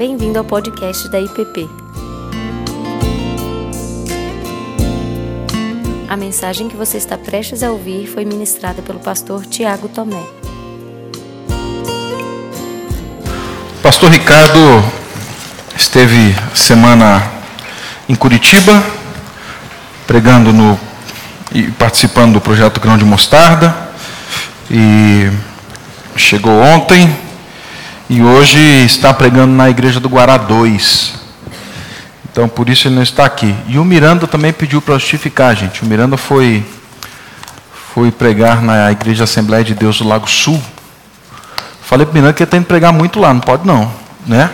Bem-vindo 0.00 0.38
ao 0.38 0.44
podcast 0.46 1.10
da 1.10 1.20
IPP. 1.20 1.68
A 6.08 6.16
mensagem 6.16 6.70
que 6.70 6.74
você 6.74 6.96
está 6.96 7.18
prestes 7.18 7.62
a 7.62 7.70
ouvir 7.70 8.06
foi 8.06 8.24
ministrada 8.24 8.80
pelo 8.80 8.98
pastor 8.98 9.44
Tiago 9.44 9.90
Tomé. 9.90 10.24
Pastor 13.82 14.10
Ricardo 14.10 14.82
esteve 15.76 16.34
semana 16.54 17.22
em 18.08 18.14
Curitiba, 18.14 18.82
pregando 20.06 20.50
no 20.50 20.80
e 21.52 21.64
participando 21.72 22.32
do 22.32 22.40
projeto 22.40 22.80
Grão 22.80 22.96
de 22.96 23.04
Mostarda. 23.04 23.90
E 24.70 25.30
chegou 26.16 26.58
ontem 26.58 27.29
e 28.10 28.20
hoje 28.20 28.58
está 28.84 29.14
pregando 29.14 29.54
na 29.54 29.70
igreja 29.70 30.00
do 30.00 30.08
Guará 30.08 30.36
2. 30.36 31.14
Então 32.28 32.48
por 32.48 32.68
isso 32.68 32.88
ele 32.88 32.96
não 32.96 33.04
está 33.04 33.24
aqui. 33.24 33.54
E 33.68 33.78
o 33.78 33.84
Miranda 33.84 34.26
também 34.26 34.52
pediu 34.52 34.82
para 34.82 34.94
justificar, 34.94 35.54
gente. 35.54 35.84
O 35.84 35.86
Miranda 35.86 36.16
foi 36.16 36.66
foi 37.94 38.10
pregar 38.10 38.60
na 38.62 38.90
igreja 38.90 39.22
Assembleia 39.22 39.62
de 39.62 39.76
Deus 39.76 39.98
do 39.98 40.08
Lago 40.08 40.28
Sul. 40.28 40.60
Falei 41.82 42.04
para 42.04 42.10
o 42.10 42.14
Miranda 42.14 42.32
que 42.32 42.42
ele 42.42 42.50
tem 42.50 42.62
que 42.62 42.66
pregar 42.66 42.92
muito 42.92 43.20
lá, 43.20 43.32
não 43.32 43.40
pode 43.40 43.64
não, 43.64 43.88
né? 44.26 44.50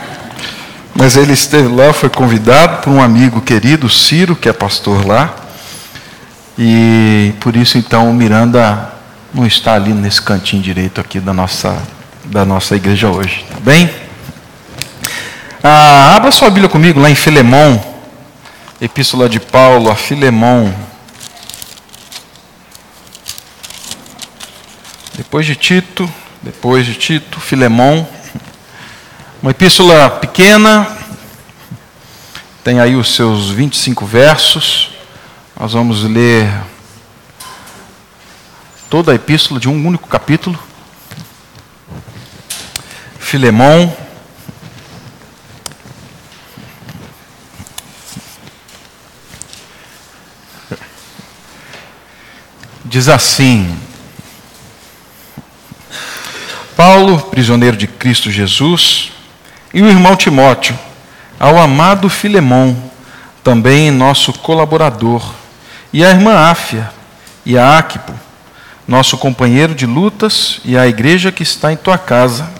Mas 0.94 1.16
ele 1.16 1.32
esteve 1.32 1.68
lá, 1.68 1.94
foi 1.94 2.10
convidado 2.10 2.82
por 2.82 2.90
um 2.90 3.02
amigo 3.02 3.40
querido, 3.40 3.88
Ciro, 3.88 4.36
que 4.36 4.50
é 4.50 4.52
pastor 4.52 5.06
lá. 5.06 5.34
E 6.58 7.32
por 7.40 7.56
isso 7.56 7.78
então 7.78 8.10
o 8.10 8.12
Miranda 8.12 8.92
não 9.32 9.46
está 9.46 9.72
ali 9.72 9.94
nesse 9.94 10.20
cantinho 10.20 10.62
direito 10.62 11.00
aqui 11.00 11.20
da 11.20 11.32
nossa, 11.32 11.74
da 12.26 12.44
nossa 12.44 12.74
igreja 12.76 13.08
hoje, 13.08 13.44
tá 13.50 13.60
bem? 13.60 13.90
Ah, 15.62 16.14
abra 16.14 16.30
sua 16.30 16.48
Bíblia 16.50 16.68
comigo 16.68 17.00
lá 17.00 17.08
em 17.08 17.14
Filemão, 17.14 17.82
Epístola 18.80 19.28
de 19.28 19.40
Paulo 19.40 19.90
a 19.90 19.96
Filemão. 19.96 20.74
Depois 25.16 25.46
de 25.46 25.56
Tito, 25.56 26.12
depois 26.42 26.84
de 26.84 26.94
Tito, 26.94 27.40
Filemão. 27.40 28.06
Uma 29.42 29.50
epístola 29.50 30.10
pequena, 30.10 30.86
tem 32.62 32.80
aí 32.80 32.96
os 32.96 33.14
seus 33.14 33.50
25 33.50 34.04
versos. 34.04 34.90
Nós 35.58 35.72
vamos 35.72 36.02
ler 36.04 36.52
toda 38.90 39.12
a 39.12 39.14
epístola 39.14 39.58
de 39.58 39.68
um 39.68 39.86
único 39.86 40.08
capítulo. 40.08 40.58
Filemão. 43.26 43.92
Diz 52.84 53.08
assim: 53.08 53.76
Paulo, 56.76 57.20
prisioneiro 57.22 57.76
de 57.76 57.88
Cristo 57.88 58.30
Jesus, 58.30 59.10
e 59.74 59.82
o 59.82 59.88
irmão 59.88 60.14
Timóteo, 60.14 60.78
ao 61.38 61.58
amado 61.58 62.08
Filemão, 62.08 62.80
também 63.42 63.90
nosso 63.90 64.32
colaborador, 64.34 65.34
e 65.92 66.04
a 66.04 66.10
irmã 66.10 66.32
Áfia, 66.48 66.92
e 67.44 67.58
a 67.58 67.76
Áquipo, 67.76 68.14
nosso 68.86 69.18
companheiro 69.18 69.74
de 69.74 69.84
lutas, 69.84 70.60
e 70.64 70.78
a 70.78 70.86
igreja 70.86 71.32
que 71.32 71.42
está 71.42 71.72
em 71.72 71.76
tua 71.76 71.98
casa. 71.98 72.55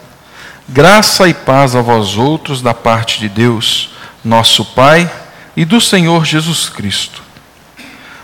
Graça 0.69 1.29
e 1.29 1.33
paz 1.33 1.77
a 1.77 1.81
vós 1.81 2.17
outros 2.17 2.61
da 2.61 2.75
parte 2.75 3.21
de 3.21 3.29
Deus, 3.29 3.91
nosso 4.25 4.65
Pai, 4.65 5.09
e 5.57 5.65
do 5.65 5.81
Senhor 5.81 6.25
Jesus 6.25 6.69
Cristo. 6.69 7.23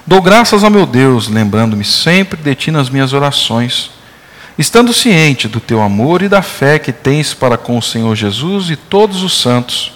Dou 0.05 0.21
graças 0.21 0.65
ao 0.65 0.71
meu 0.71 0.85
Deus, 0.85 1.29
lembrando-me 1.29 1.85
sempre 1.85 2.43
de 2.43 2.53
ti 2.57 2.73
nas 2.73 2.91
minhas 2.91 3.13
orações, 3.13 3.93
estando 4.59 4.93
ciente 4.93 5.47
do 5.47 5.61
teu 5.61 5.81
amor 5.81 6.21
e 6.21 6.29
da 6.29 6.43
fé 6.43 6.81
que 6.81 6.93
tens 6.93 7.33
para 7.33 7.57
com 7.57 7.79
o 7.79 7.83
Senhor 7.83 8.17
Jesus 8.17 8.71
e 8.71 8.75
todos 8.77 9.23
os 9.23 9.41
santos, 9.41 9.93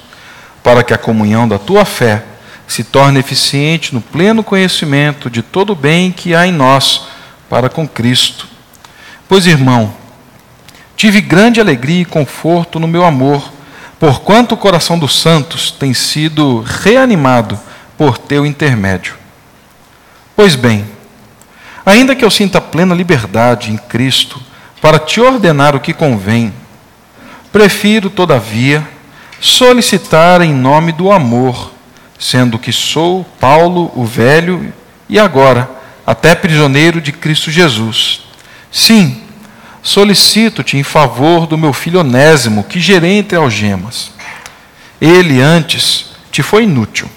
para 0.63 0.85
que 0.85 0.95
a 0.95 0.99
comunhão 0.99 1.49
da 1.49 1.59
tua 1.59 1.85
fé 1.85 2.25
se 2.69 2.85
torne 2.85 3.19
eficiente 3.19 3.93
no 3.93 4.01
pleno 4.01 4.45
conhecimento 4.45 5.29
de 5.29 5.43
todo 5.43 5.71
o 5.71 5.77
bem 5.77 6.13
que 6.13 6.33
há 6.33 6.47
em 6.47 6.53
nós 6.53 7.09
para 7.51 7.69
com 7.69 7.89
Cristo. 7.89 8.47
Pois, 9.29 9.49
irmão, 9.49 10.06
tive 10.97 11.21
grande 11.21 11.61
alegria 11.61 12.01
e 12.01 12.07
conforto 12.07 12.81
no 12.81 12.89
meu 12.89 13.05
amor, 13.05 13.53
porquanto 14.01 14.55
o 14.55 14.59
coração 14.59 14.99
dos 14.99 15.21
santos 15.21 15.71
tem 15.71 15.93
sido 15.93 16.61
reanimado 16.61 17.61
por 17.97 18.19
teu 18.19 18.47
intermédio. 18.47 19.15
Pois 20.35 20.57
bem, 20.57 20.85
ainda 21.85 22.17
que 22.17 22.25
eu 22.25 22.31
sinta 22.31 22.61
plena 22.61 22.95
liberdade 22.95 23.71
em 23.71 23.77
Cristo 23.77 24.41
para 24.81 24.99
te 24.99 25.21
ordenar 25.21 25.77
o 25.77 25.81
que 25.81 25.93
convém, 25.93 26.53
prefiro, 27.53 28.11
todavia, 28.11 28.87
solicitar 29.41 30.41
em 30.41 30.53
nome 30.53 30.93
do 30.93 31.13
amor, 31.13 31.73
sendo 32.19 32.59
que 32.59 32.73
sou 32.73 33.25
Paulo 33.39 33.91
o 33.95 34.05
velho 34.05 34.73
e 35.09 35.19
agora 35.19 35.69
até 36.07 36.35
prisioneiro 36.35 37.01
de 37.01 37.13
Cristo 37.13 37.51
Jesus. 37.51 38.23
Sim, 38.71 39.26
solicito-te 39.87 40.77
em 40.77 40.83
favor 40.83 41.47
do 41.47 41.57
meu 41.57 41.73
filho 41.73 42.01
Onésimo, 42.01 42.65
que 42.65 42.81
gerei 42.81 43.19
entre 43.19 43.39
algemas. 43.39 44.11
Ele 45.01 45.41
antes 45.41 46.07
te 46.31 46.43
foi 46.43 46.65
inútil. 46.65 47.09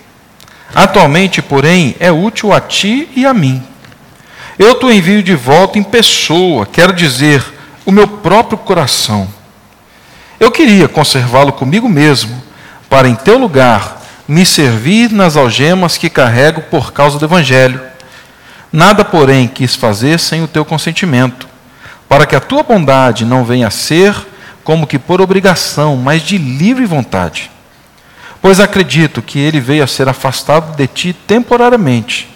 Atualmente, 0.74 1.41
porém, 1.41 1.96
é 2.00 2.12
útil 2.12 2.53
a 2.53 2.62
ti 2.62 3.09
e 3.16 3.25
a 3.25 3.34
mim. 3.34 3.63
Eu 4.57 4.75
te 4.75 4.85
envio 4.85 5.24
de 5.24 5.35
volta 5.35 5.80
em 5.80 5.84
pessoa, 5.84 6.66
quero 6.66 6.94
dizer, 6.94 7.44
o 7.85 7.91
meu 7.91 8.07
próprio 8.07 8.57
coração. 8.57 9.28
Eu 10.40 10.51
queria 10.51 10.88
conservá-lo 10.88 11.51
comigo 11.51 11.90
mesmo, 11.90 12.41
para 12.90 13.09
em 13.09 13.16
teu 13.16 13.38
lugar 13.38 14.01
me 14.28 14.46
servir 14.46 15.12
nas 15.12 15.36
algemas 15.36 15.97
que 15.97 16.09
carrego 16.09 16.62
por 16.62 16.94
causa 16.94 17.18
do 17.18 17.25
Evangelho 17.25 17.90
Nada, 18.72 19.03
porém, 19.03 19.47
quis 19.47 19.75
fazer 19.75 20.19
sem 20.19 20.44
o 20.44 20.47
teu 20.47 20.63
consentimento, 20.63 21.47
para 22.09 22.25
que 22.25 22.36
a 22.36 22.40
tua 22.42 22.64
bondade 22.64 23.24
não 23.24 23.46
venha 23.46 23.68
a 23.68 23.72
ser 23.72 24.16
como 24.64 24.86
que 24.86 25.00
por 25.00 25.22
obrigação, 25.22 25.96
mas 25.96 26.22
de 26.22 26.38
livre 26.38 26.86
vontade. 26.86 27.50
Pois 28.42 28.59
acredito 28.59 29.22
que 29.22 29.40
ele 29.40 29.62
veio 29.62 29.84
a 29.84 29.88
ser 29.88 30.09
afastado 30.09 30.75
de 30.75 30.88
ti 30.88 31.14
temporariamente, 31.14 32.28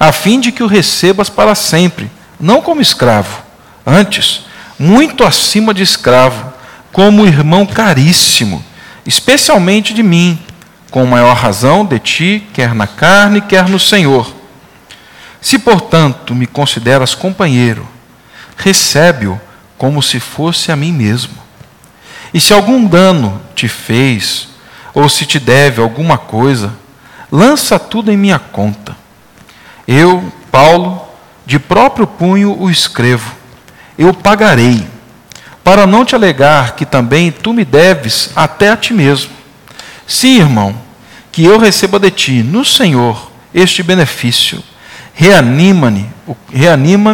a 0.00 0.10
fim 0.10 0.40
de 0.40 0.50
que 0.50 0.62
o 0.62 0.66
recebas 0.66 1.28
para 1.28 1.54
sempre, 1.54 2.10
não 2.40 2.60
como 2.60 2.80
escravo, 2.80 3.42
antes, 3.86 4.46
muito 4.78 5.22
acima 5.22 5.72
de 5.72 5.82
escravo, 5.82 6.52
como 6.92 7.26
irmão 7.26 7.66
caríssimo, 7.66 8.64
especialmente 9.06 9.92
de 9.92 10.02
mim, 10.02 10.38
com 10.90 11.04
maior 11.04 11.36
razão 11.36 11.84
de 11.84 11.98
ti, 11.98 12.46
quer 12.52 12.74
na 12.74 12.86
carne, 12.86 13.42
quer 13.42 13.68
no 13.68 13.78
Senhor 13.78 14.38
se, 15.40 15.58
portanto, 15.58 16.34
me 16.34 16.46
consideras 16.46 17.14
companheiro, 17.14 17.86
recebe-o 18.58 19.40
como 19.78 20.02
se 20.02 20.20
fosse 20.20 20.70
a 20.70 20.76
mim 20.76 20.92
mesmo. 20.92 21.34
E 22.34 22.40
se 22.40 22.52
algum 22.52 22.84
dano 22.84 23.40
te 23.54 23.68
fez, 23.68 24.48
ou 24.92 25.08
se 25.08 25.24
te 25.24 25.38
deve 25.38 25.80
alguma 25.80 26.18
coisa, 26.18 26.74
lança 27.30 27.78
tudo 27.78 28.10
em 28.10 28.16
minha 28.16 28.38
conta. 28.38 28.96
Eu, 29.86 30.30
Paulo, 30.50 31.00
de 31.46 31.58
próprio 31.58 32.06
punho 32.06 32.60
o 32.60 32.70
escrevo. 32.70 33.32
Eu 33.96 34.12
pagarei, 34.12 34.86
para 35.64 35.86
não 35.86 36.04
te 36.04 36.14
alegar 36.14 36.74
que 36.74 36.84
também 36.84 37.30
tu 37.30 37.52
me 37.52 37.64
deves 37.64 38.30
até 38.36 38.70
a 38.70 38.76
ti 38.76 38.92
mesmo. 38.92 39.30
Sim, 40.06 40.38
irmão, 40.38 40.74
que 41.30 41.44
eu 41.44 41.58
receba 41.58 41.98
de 41.98 42.10
ti, 42.10 42.42
no 42.42 42.64
Senhor, 42.64 43.30
este 43.54 43.82
benefício 43.82 44.62
reanima-me 45.14 46.08
reanima 46.52 47.12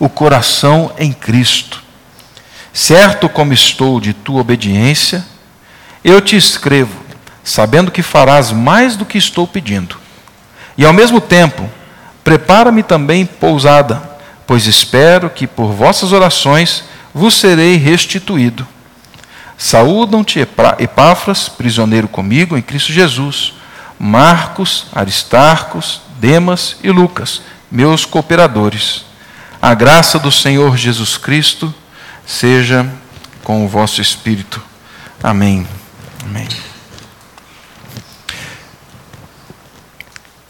o 0.00 0.08
coração 0.08 0.90
em 0.98 1.12
Cristo. 1.12 1.84
Certo 2.72 3.28
como 3.28 3.52
estou 3.52 4.00
de 4.00 4.14
tua 4.14 4.40
obediência, 4.40 5.24
eu 6.02 6.20
te 6.20 6.34
escrevo, 6.36 6.98
sabendo 7.44 7.90
que 7.90 8.02
farás 8.02 8.50
mais 8.50 8.96
do 8.96 9.04
que 9.04 9.18
estou 9.18 9.46
pedindo. 9.46 9.96
E 10.78 10.86
ao 10.86 10.92
mesmo 10.94 11.20
tempo, 11.20 11.68
prepara-me 12.24 12.82
também 12.82 13.26
pousada, 13.26 14.02
pois 14.46 14.66
espero 14.66 15.28
que 15.28 15.46
por 15.46 15.72
vossas 15.72 16.12
orações 16.12 16.84
vos 17.12 17.34
serei 17.34 17.76
restituído. 17.76 18.66
Saúdam-te 19.58 20.40
Epáfras, 20.78 21.46
prisioneiro 21.46 22.08
comigo 22.08 22.56
em 22.56 22.62
Cristo 22.62 22.92
Jesus, 22.92 23.52
Marcos, 23.98 24.86
Aristarcos, 24.94 26.00
Demas 26.18 26.76
e 26.82 26.90
Lucas, 26.90 27.42
meus 27.70 28.06
cooperadores. 28.06 29.09
A 29.62 29.74
graça 29.74 30.18
do 30.18 30.32
Senhor 30.32 30.74
Jesus 30.74 31.18
Cristo 31.18 31.72
seja 32.24 32.90
com 33.44 33.62
o 33.62 33.68
vosso 33.68 34.00
espírito. 34.00 34.58
Amém. 35.22 35.66
Amém. 36.24 36.48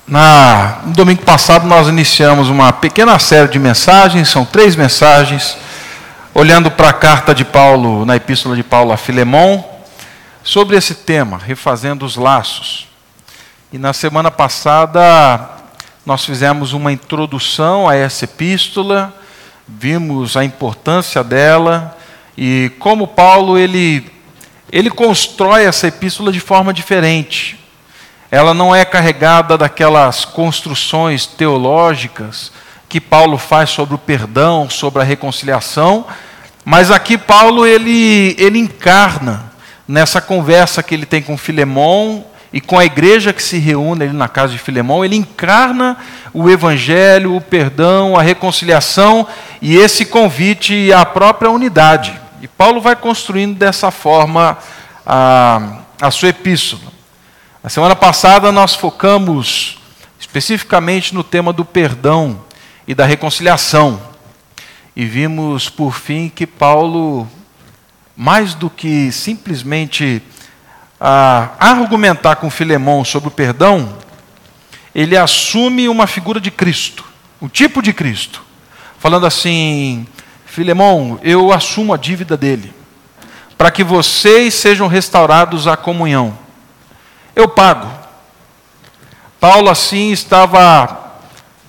Na, 0.06 0.78
no 0.84 0.92
domingo 0.92 1.22
passado 1.22 1.66
nós 1.66 1.88
iniciamos 1.88 2.48
uma 2.48 2.72
pequena 2.72 3.18
série 3.18 3.48
de 3.48 3.58
mensagens, 3.58 4.28
são 4.28 4.44
três 4.44 4.76
mensagens, 4.76 5.56
olhando 6.32 6.70
para 6.70 6.90
a 6.90 6.92
carta 6.92 7.34
de 7.34 7.44
Paulo, 7.44 8.06
na 8.06 8.14
epístola 8.14 8.54
de 8.54 8.62
Paulo 8.62 8.92
a 8.92 8.96
Filemon, 8.96 9.60
sobre 10.44 10.76
esse 10.76 10.94
tema, 10.94 11.36
refazendo 11.36 12.06
os 12.06 12.14
laços. 12.14 12.86
E 13.72 13.78
na 13.78 13.92
semana 13.92 14.30
passada 14.30 15.59
nós 16.10 16.24
fizemos 16.24 16.72
uma 16.72 16.90
introdução 16.90 17.88
a 17.88 17.94
essa 17.94 18.24
epístola, 18.24 19.14
vimos 19.68 20.36
a 20.36 20.44
importância 20.44 21.22
dela 21.22 21.96
e 22.36 22.72
como 22.80 23.06
Paulo 23.06 23.56
ele 23.56 24.10
ele 24.72 24.90
constrói 24.90 25.66
essa 25.66 25.86
epístola 25.86 26.32
de 26.32 26.40
forma 26.40 26.74
diferente. 26.74 27.60
Ela 28.28 28.52
não 28.52 28.74
é 28.74 28.84
carregada 28.84 29.56
daquelas 29.56 30.24
construções 30.24 31.26
teológicas 31.26 32.50
que 32.88 33.00
Paulo 33.00 33.38
faz 33.38 33.70
sobre 33.70 33.94
o 33.94 33.98
perdão, 33.98 34.68
sobre 34.68 35.02
a 35.02 35.04
reconciliação, 35.04 36.04
mas 36.64 36.90
aqui 36.90 37.16
Paulo 37.16 37.64
ele, 37.64 38.34
ele 38.36 38.58
encarna 38.58 39.52
nessa 39.86 40.20
conversa 40.20 40.82
que 40.82 40.92
ele 40.92 41.06
tem 41.06 41.22
com 41.22 41.38
Filemão 41.38 42.24
e 42.52 42.60
com 42.60 42.78
a 42.78 42.84
igreja 42.84 43.32
que 43.32 43.42
se 43.42 43.58
reúne 43.58 44.04
ali 44.04 44.12
na 44.12 44.28
casa 44.28 44.52
de 44.52 44.58
Filemão, 44.58 45.04
ele 45.04 45.14
encarna 45.14 45.96
o 46.32 46.50
evangelho, 46.50 47.36
o 47.36 47.40
perdão, 47.40 48.16
a 48.16 48.22
reconciliação 48.22 49.26
e 49.62 49.76
esse 49.76 50.04
convite 50.04 50.92
à 50.92 51.06
própria 51.06 51.50
unidade. 51.50 52.18
E 52.42 52.48
Paulo 52.48 52.80
vai 52.80 52.96
construindo 52.96 53.56
dessa 53.56 53.90
forma 53.92 54.58
a, 55.06 55.78
a 56.00 56.10
sua 56.10 56.30
epístola. 56.30 56.90
Na 57.62 57.70
semana 57.70 57.94
passada 57.94 58.50
nós 58.50 58.74
focamos 58.74 59.78
especificamente 60.18 61.14
no 61.14 61.22
tema 61.22 61.52
do 61.52 61.64
perdão 61.64 62.40
e 62.86 62.94
da 62.94 63.04
reconciliação. 63.04 64.00
E 64.96 65.04
vimos, 65.04 65.68
por 65.68 65.94
fim, 65.94 66.28
que 66.28 66.46
Paulo, 66.46 67.28
mais 68.16 68.54
do 68.54 68.68
que 68.68 69.12
simplesmente 69.12 70.20
ah, 71.00 71.50
argumentar 71.58 72.36
com 72.36 72.50
Filemão 72.50 73.04
sobre 73.04 73.28
o 73.28 73.32
perdão, 73.32 73.96
ele 74.94 75.16
assume 75.16 75.88
uma 75.88 76.06
figura 76.06 76.40
de 76.40 76.50
Cristo, 76.50 77.04
um 77.40 77.48
tipo 77.48 77.80
de 77.80 77.92
Cristo, 77.92 78.42
falando 78.98 79.26
assim: 79.26 80.06
Filemão, 80.44 81.18
eu 81.22 81.52
assumo 81.52 81.94
a 81.94 81.96
dívida 81.96 82.36
dele, 82.36 82.74
para 83.56 83.70
que 83.70 83.82
vocês 83.82 84.54
sejam 84.54 84.86
restaurados 84.86 85.66
à 85.66 85.76
comunhão 85.76 86.36
eu 87.34 87.48
pago. 87.48 87.88
Paulo, 89.38 89.70
assim, 89.70 90.12
estava, 90.12 91.14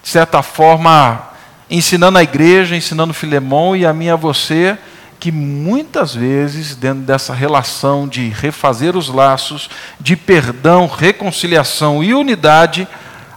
de 0.03 0.09
certa 0.09 0.41
forma, 0.41 1.29
ensinando 1.69 2.17
a 2.17 2.23
igreja, 2.23 2.75
ensinando 2.75 3.13
Filemão 3.13 3.75
e 3.75 3.85
a 3.85 3.93
mim 3.93 4.09
a 4.09 4.15
você, 4.15 4.77
que 5.21 5.31
muitas 5.31 6.15
vezes, 6.15 6.75
dentro 6.75 7.03
dessa 7.03 7.31
relação 7.31 8.07
de 8.07 8.29
refazer 8.29 8.97
os 8.97 9.07
laços, 9.07 9.69
de 9.99 10.15
perdão, 10.15 10.87
reconciliação 10.87 12.03
e 12.03 12.11
unidade, 12.11 12.87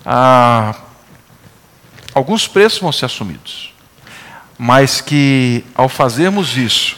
ah, 0.03 0.75
alguns 2.15 2.49
preços 2.49 2.79
vão 2.79 2.91
ser 2.91 3.05
assumidos. 3.05 3.75
Mas 4.57 5.03
que, 5.03 5.63
ao 5.75 5.87
fazermos 5.87 6.57
isso, 6.57 6.97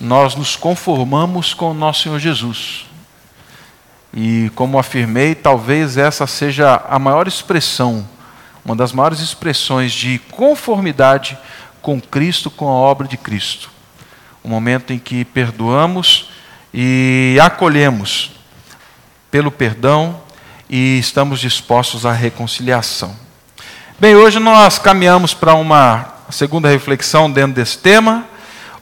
nós 0.00 0.36
nos 0.36 0.54
conformamos 0.54 1.52
com 1.52 1.72
o 1.72 1.74
nosso 1.74 2.04
Senhor 2.04 2.20
Jesus. 2.20 2.86
E 4.14 4.52
como 4.54 4.78
afirmei, 4.78 5.34
talvez 5.34 5.96
essa 5.96 6.28
seja 6.28 6.80
a 6.88 6.96
maior 6.96 7.26
expressão, 7.26 8.08
uma 8.64 8.76
das 8.76 8.92
maiores 8.92 9.18
expressões 9.18 9.90
de 9.90 10.20
conformidade 10.30 11.36
com 11.82 12.00
Cristo, 12.00 12.52
com 12.52 12.68
a 12.68 12.72
obra 12.72 13.08
de 13.08 13.16
Cristo. 13.16 13.77
O 14.48 14.50
momento 14.50 14.94
em 14.94 14.98
que 14.98 15.26
perdoamos 15.26 16.30
e 16.72 17.36
acolhemos 17.38 18.30
pelo 19.30 19.50
perdão 19.50 20.22
e 20.70 20.98
estamos 20.98 21.38
dispostos 21.38 22.06
à 22.06 22.12
reconciliação. 22.12 23.14
Bem, 23.98 24.16
hoje 24.16 24.38
nós 24.38 24.78
caminhamos 24.78 25.34
para 25.34 25.52
uma 25.52 26.14
segunda 26.30 26.66
reflexão 26.70 27.30
dentro 27.30 27.56
desse 27.56 27.76
tema, 27.76 28.24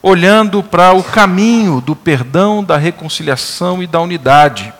olhando 0.01 0.63
para 0.63 0.93
o 0.93 1.03
caminho 1.03 1.81
do 1.81 1.97
perdão, 1.97 2.63
da 2.63 2.77
reconciliação 2.77 3.83
e 3.83 3.87
da 3.87 3.99
unidade 3.99 4.73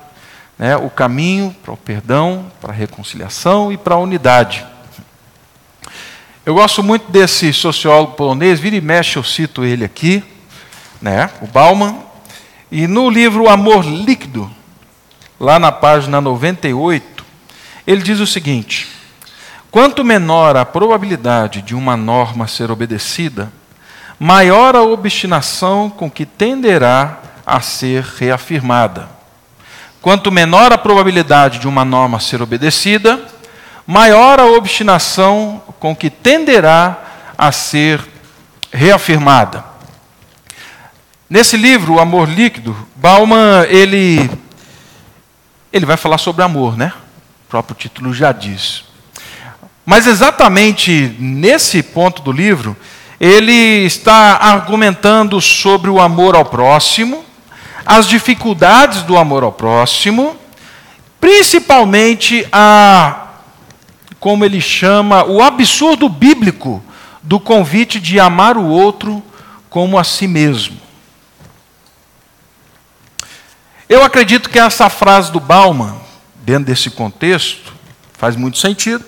né, 0.57 0.77
o 0.77 0.89
caminho 0.89 1.53
para 1.61 1.73
o 1.73 1.77
perdão, 1.77 2.45
para 2.61 2.71
a 2.71 2.73
reconciliação 2.73 3.73
e 3.73 3.77
para 3.77 3.95
a 3.95 3.99
unidade. 3.99 4.65
Eu 6.45 6.53
gosto 6.53 6.81
muito 6.81 7.11
desse 7.11 7.51
sociólogo 7.51 8.13
polonês, 8.13 8.57
vira 8.57 8.77
e 8.77 8.79
mexe, 8.79 9.17
eu 9.17 9.23
cito 9.25 9.65
ele 9.65 9.83
aqui, 9.83 10.23
né, 11.01 11.29
o 11.41 11.47
Bauman, 11.47 11.97
e 12.71 12.87
no 12.87 13.09
livro 13.09 13.47
Amor 13.47 13.85
Líquido, 13.85 14.49
lá 15.39 15.59
na 15.59 15.71
página 15.71 16.19
98, 16.19 17.25
ele 17.85 18.01
diz 18.01 18.19
o 18.19 18.27
seguinte: 18.27 18.87
quanto 19.71 20.03
menor 20.03 20.57
a 20.57 20.65
probabilidade 20.65 21.61
de 21.61 21.75
uma 21.75 21.95
norma 21.95 22.47
ser 22.47 22.69
obedecida, 22.71 23.51
maior 24.19 24.75
a 24.75 24.81
obstinação 24.81 25.89
com 25.89 26.09
que 26.09 26.25
tenderá 26.25 27.19
a 27.45 27.61
ser 27.61 28.03
reafirmada. 28.03 29.07
Quanto 30.01 30.31
menor 30.31 30.71
a 30.71 30.77
probabilidade 30.77 31.59
de 31.59 31.67
uma 31.67 31.85
norma 31.85 32.19
ser 32.19 32.41
obedecida, 32.41 33.19
maior 33.85 34.39
a 34.39 34.45
obstinação 34.45 35.61
com 35.79 35.95
que 35.95 36.09
tenderá 36.09 36.97
a 37.37 37.51
ser 37.51 38.01
reafirmada. 38.71 39.63
Nesse 41.29 41.57
livro, 41.57 41.95
O 41.95 41.99
Amor 41.99 42.29
Líquido, 42.29 42.75
Bauman 42.95 43.65
ele 43.67 44.29
ele 45.73 45.85
vai 45.85 45.97
falar 45.97 46.17
sobre 46.17 46.41
amor, 46.41 46.77
né? 46.77 46.93
O 47.45 47.49
próprio 47.49 47.75
título 47.75 48.13
já 48.13 48.31
diz. 48.31 48.85
Mas 49.85 50.07
exatamente 50.07 51.15
nesse 51.19 51.83
ponto 51.83 52.21
do 52.21 52.31
livro, 52.31 52.77
ele 53.19 53.85
está 53.85 54.37
argumentando 54.37 55.41
sobre 55.41 55.89
o 55.89 55.99
amor 55.99 56.35
ao 56.35 56.45
próximo 56.45 57.25
as 57.85 58.05
dificuldades 58.05 59.01
do 59.03 59.17
amor 59.17 59.43
ao 59.43 59.51
próximo, 59.51 60.35
principalmente 61.21 62.45
a, 62.51 63.27
como 64.19 64.43
ele 64.43 64.59
chama, 64.59 65.23
o 65.23 65.41
absurdo 65.41 66.09
bíblico 66.09 66.83
do 67.23 67.39
convite 67.39 67.97
de 67.99 68.19
amar 68.19 68.57
o 68.57 68.65
outro 68.65 69.23
como 69.69 69.97
a 69.97 70.03
si 70.03 70.27
mesmo. 70.27 70.86
Eu 73.89 74.03
acredito 74.03 74.49
que 74.49 74.59
essa 74.59 74.89
frase 74.89 75.31
do 75.31 75.39
Bauman, 75.39 75.95
dentro 76.43 76.65
desse 76.65 76.89
contexto, 76.89 77.73
faz 78.17 78.35
muito 78.35 78.57
sentido. 78.57 79.05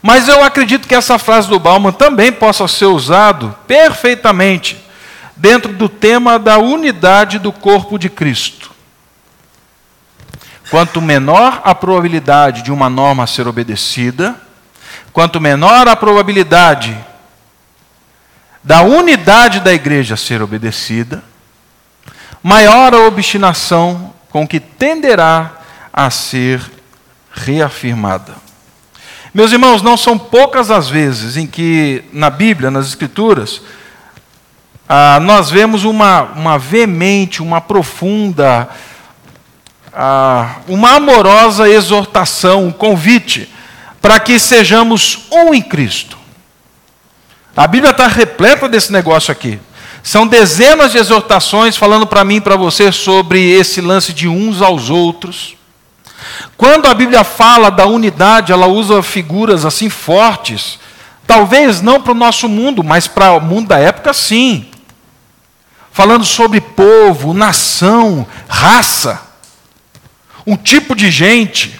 Mas 0.00 0.28
eu 0.28 0.42
acredito 0.42 0.86
que 0.88 0.94
essa 0.94 1.18
frase 1.18 1.48
do 1.48 1.58
Bauman 1.58 1.92
também 1.92 2.32
possa 2.32 2.66
ser 2.68 2.86
usado 2.86 3.54
perfeitamente 3.66 4.82
dentro 5.36 5.72
do 5.72 5.88
tema 5.88 6.38
da 6.38 6.58
unidade 6.58 7.38
do 7.38 7.52
corpo 7.52 7.98
de 7.98 8.08
Cristo. 8.08 8.70
Quanto 10.70 11.00
menor 11.00 11.60
a 11.64 11.74
probabilidade 11.74 12.62
de 12.62 12.72
uma 12.72 12.88
norma 12.88 13.26
ser 13.26 13.46
obedecida, 13.46 14.36
quanto 15.12 15.40
menor 15.40 15.88
a 15.88 15.96
probabilidade 15.96 16.96
da 18.62 18.82
unidade 18.82 19.60
da 19.60 19.72
igreja 19.72 20.16
ser 20.16 20.42
obedecida, 20.42 21.24
maior 22.42 22.94
a 22.94 23.06
obstinação 23.06 24.12
com 24.30 24.46
que 24.46 24.60
tenderá 24.60 25.52
a 25.92 26.10
ser 26.10 26.60
reafirmada. 27.32 28.34
Meus 29.32 29.52
irmãos, 29.52 29.82
não 29.82 29.96
são 29.96 30.18
poucas 30.18 30.70
as 30.70 30.88
vezes 30.88 31.36
em 31.36 31.46
que 31.46 32.04
na 32.12 32.30
Bíblia, 32.30 32.70
nas 32.70 32.86
Escrituras, 32.88 33.60
ah, 34.88 35.20
nós 35.20 35.50
vemos 35.50 35.84
uma, 35.84 36.22
uma 36.22 36.58
veemente, 36.58 37.42
uma 37.42 37.60
profunda, 37.60 38.68
ah, 39.92 40.56
uma 40.66 40.92
amorosa 40.94 41.68
exortação, 41.68 42.66
um 42.66 42.72
convite 42.72 43.52
para 44.00 44.18
que 44.18 44.38
sejamos 44.38 45.26
um 45.30 45.52
em 45.52 45.60
Cristo. 45.60 46.16
A 47.56 47.66
Bíblia 47.66 47.90
está 47.90 48.06
repleta 48.06 48.68
desse 48.68 48.92
negócio 48.92 49.30
aqui. 49.30 49.60
São 50.08 50.26
dezenas 50.26 50.92
de 50.92 50.96
exortações 50.96 51.76
falando 51.76 52.06
para 52.06 52.24
mim 52.24 52.36
e 52.36 52.40
para 52.40 52.56
você 52.56 52.90
sobre 52.90 53.50
esse 53.50 53.82
lance 53.82 54.14
de 54.14 54.26
uns 54.26 54.62
aos 54.62 54.88
outros. 54.88 55.54
Quando 56.56 56.86
a 56.86 56.94
Bíblia 56.94 57.22
fala 57.22 57.70
da 57.70 57.84
unidade, 57.84 58.50
ela 58.50 58.66
usa 58.66 59.02
figuras 59.02 59.66
assim 59.66 59.90
fortes. 59.90 60.78
Talvez 61.26 61.82
não 61.82 62.00
para 62.00 62.12
o 62.12 62.14
nosso 62.14 62.48
mundo, 62.48 62.82
mas 62.82 63.06
para 63.06 63.32
o 63.32 63.40
mundo 63.42 63.68
da 63.68 63.78
época, 63.78 64.14
sim 64.14 64.70
falando 65.92 66.24
sobre 66.24 66.58
povo, 66.58 67.34
nação, 67.34 68.26
raça, 68.48 69.20
um 70.46 70.56
tipo 70.56 70.96
de 70.96 71.10
gente. 71.10 71.78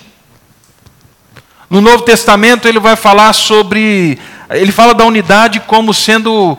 No 1.70 1.80
Novo 1.80 2.02
Testamento 2.02 2.68
ele 2.68 2.78
vai 2.78 2.94
falar 2.94 3.32
sobre. 3.32 4.18
Ele 4.50 4.70
fala 4.70 4.92
da 4.92 5.06
unidade 5.06 5.60
como 5.60 5.94
sendo 5.94 6.58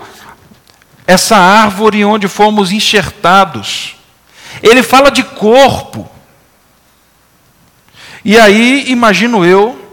essa 1.09 1.35
árvore 1.35 2.05
onde 2.05 2.27
fomos 2.27 2.71
enxertados. 2.71 3.95
Ele 4.61 4.83
fala 4.83 5.09
de 5.09 5.23
corpo. 5.23 6.07
E 8.23 8.37
aí, 8.37 8.85
imagino 8.89 9.43
eu, 9.43 9.89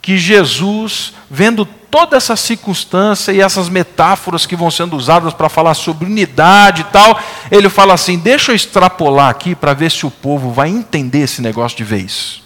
que 0.00 0.16
Jesus, 0.16 1.12
vendo 1.30 1.66
toda 1.66 2.16
essa 2.16 2.36
circunstância 2.36 3.32
e 3.32 3.40
essas 3.42 3.68
metáforas 3.68 4.46
que 4.46 4.56
vão 4.56 4.70
sendo 4.70 4.96
usadas 4.96 5.34
para 5.34 5.50
falar 5.50 5.74
sobre 5.74 6.06
unidade 6.06 6.80
e 6.80 6.84
tal, 6.84 7.20
ele 7.50 7.68
fala 7.68 7.92
assim: 7.92 8.16
deixa 8.16 8.52
eu 8.52 8.56
extrapolar 8.56 9.28
aqui 9.28 9.54
para 9.54 9.74
ver 9.74 9.90
se 9.90 10.06
o 10.06 10.10
povo 10.10 10.52
vai 10.52 10.70
entender 10.70 11.20
esse 11.20 11.42
negócio 11.42 11.76
de 11.76 11.84
vez. 11.84 12.42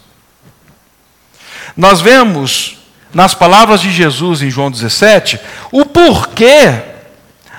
Nós 1.76 2.00
vemos 2.00 2.76
nas 3.12 3.34
palavras 3.34 3.80
de 3.80 3.92
Jesus 3.92 4.42
em 4.42 4.50
João 4.50 4.68
17 4.68 5.38
o 5.70 5.86
porquê 5.86 6.93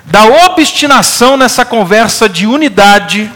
da 0.05 0.25
obstinação 0.45 1.35
nessa 1.35 1.65
conversa 1.65 2.29
de 2.29 2.45
unidade, 2.47 3.31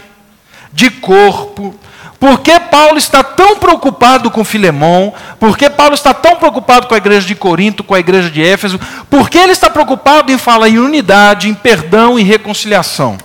de 0.72 0.90
corpo, 0.90 1.74
por 2.20 2.40
que 2.40 2.60
Paulo 2.60 2.98
está 2.98 3.24
tão 3.24 3.56
preocupado 3.56 4.30
com 4.30 4.44
Filemão? 4.44 5.14
Por 5.38 5.56
que 5.56 5.70
Paulo 5.70 5.94
está 5.94 6.12
tão 6.12 6.36
preocupado 6.36 6.86
com 6.86 6.94
a 6.94 6.98
igreja 6.98 7.26
de 7.26 7.34
Corinto, 7.34 7.82
com 7.82 7.94
a 7.94 7.98
igreja 7.98 8.30
de 8.30 8.44
Éfeso? 8.44 8.78
Por 9.08 9.30
que 9.30 9.38
ele 9.38 9.52
está 9.52 9.70
preocupado 9.70 10.30
em 10.30 10.36
falar 10.36 10.68
em 10.68 10.78
unidade, 10.78 11.48
em 11.48 11.54
perdão 11.54 12.18
e 12.18 12.22
reconciliação? 12.22 13.16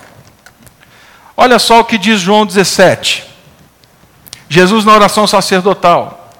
Olha 1.35 1.59
só 1.59 1.81
o 1.81 1.83
que 1.83 1.97
diz 1.97 2.21
João 2.21 2.45
17. 2.45 3.25
Jesus 4.47 4.85
na 4.85 4.93
oração 4.93 5.27
sacerdotal. 5.27 6.31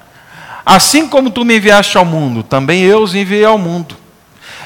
Assim 0.65 1.09
como 1.09 1.29
tu 1.29 1.43
me 1.43 1.57
enviaste 1.57 1.97
ao 1.97 2.05
mundo, 2.05 2.41
também 2.41 2.83
eu 2.83 3.01
os 3.01 3.13
enviei 3.13 3.43
ao 3.43 3.57
mundo. 3.57 3.97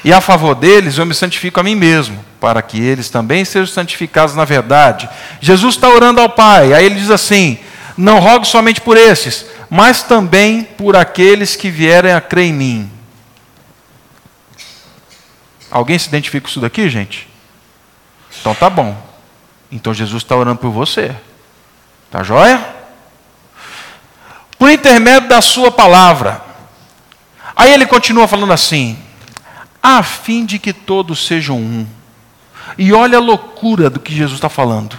E 0.04 0.14
a 0.14 0.22
favor 0.22 0.56
deles 0.56 0.98
eu 0.98 1.06
me 1.06 1.14
santifico 1.14 1.60
a 1.60 1.64
mim 1.64 1.76
mesmo, 1.76 2.24
para 2.40 2.62
que 2.62 2.80
eles 2.80 3.10
também 3.10 3.44
sejam 3.44 3.68
santificados 3.68 4.36
na 4.36 4.46
verdade. 4.46 5.10
Jesus 5.42 5.76
está 5.76 5.90
orando 5.90 6.22
ao 6.22 6.30
Pai, 6.30 6.74
aí 6.74 6.86
ele 6.86 6.96
diz 6.96 7.10
assim: 7.10 7.60
não 7.98 8.20
rogo 8.20 8.46
somente 8.46 8.80
por 8.80 8.96
esses, 8.96 9.46
mas 9.70 10.04
também 10.04 10.64
por 10.64 10.96
aqueles 10.96 11.56
que 11.56 11.70
vierem 11.70 12.14
a 12.14 12.22
crer 12.22 12.46
em 12.46 12.54
mim. 12.54 12.92
Alguém 15.70 16.00
se 16.00 16.08
identifica 16.08 16.46
com 16.46 16.50
isso 16.50 16.62
daqui, 16.62 16.90
gente? 16.90 17.28
Então 18.40 18.56
tá 18.56 18.70
bom. 18.70 18.96
Então 19.72 19.94
Jesus 19.94 20.24
está 20.24 20.36
orando 20.36 20.60
por 20.60 20.72
você. 20.72 21.16
Tá 22.10 22.24
joia? 22.24 22.66
Por 24.58 24.72
intermédio 24.72 25.30
da 25.30 25.42
sua 25.42 25.72
palavra. 25.72 26.42
Aí 27.56 27.74
ele 27.74 27.86
continua 27.86 28.28
falando 28.28 28.54
assim: 28.54 28.98
a 29.82 30.04
fim 30.04 30.46
de 30.46 30.60
que 30.60 30.74
todos 30.74 31.26
sejam 31.26 31.58
um. 31.58 31.88
E 32.78 32.94
olha 32.94 33.18
a 33.18 33.22
loucura 33.22 33.90
do 33.90 34.00
que 34.00 34.16
Jesus 34.16 34.38
está 34.38 34.50
falando. 34.50 34.98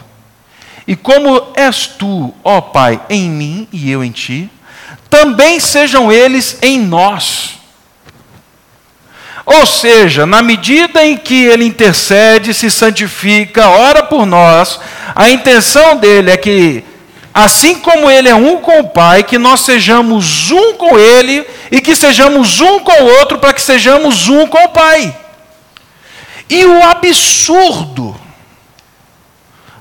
E 0.87 0.97
como 0.97 1.53
és 1.55 1.87
tu, 1.87 2.35
ó 2.43 2.61
Pai, 2.61 3.01
em 3.09 3.31
mim 3.31 3.69
e 3.73 3.91
eu 3.91 4.03
em 4.03 4.11
ti, 4.11 4.51
também 5.09 5.61
sejam 5.61 6.11
eles 6.11 6.59
em 6.63 6.79
nós. 6.79 7.59
Ou 9.45 9.67
seja, 9.67 10.27
na 10.27 10.43
medida 10.43 11.05
em 11.05 11.17
que 11.17 11.45
ele 11.45 11.65
intercede, 11.65 12.55
se 12.55 12.71
santifica, 12.71 13.69
ora 13.69 14.03
por 14.03 14.25
nós, 14.25 14.79
a 15.15 15.31
intenção 15.31 15.97
dele 15.97 16.31
é 16.31 16.37
que, 16.37 16.85
assim 17.45 17.79
como 17.79 18.11
ele 18.11 18.29
é 18.29 18.35
um 18.35 18.59
com 18.59 18.81
o 18.81 18.89
Pai, 18.89 19.23
que 19.23 19.39
nós 19.39 19.61
sejamos 19.61 20.51
um 20.51 20.75
com 20.75 20.99
ele 20.99 21.47
e 21.71 21.81
que 21.81 21.95
sejamos 21.95 22.61
um 22.61 22.81
com 22.81 22.93
o 22.93 23.19
outro 23.19 23.39
para 23.39 23.53
que 23.53 23.63
sejamos 23.63 24.29
um 24.29 24.47
com 24.47 24.65
o 24.65 24.69
Pai. 24.69 25.17
E 26.49 26.65
o 26.65 26.83
absurdo 26.83 28.19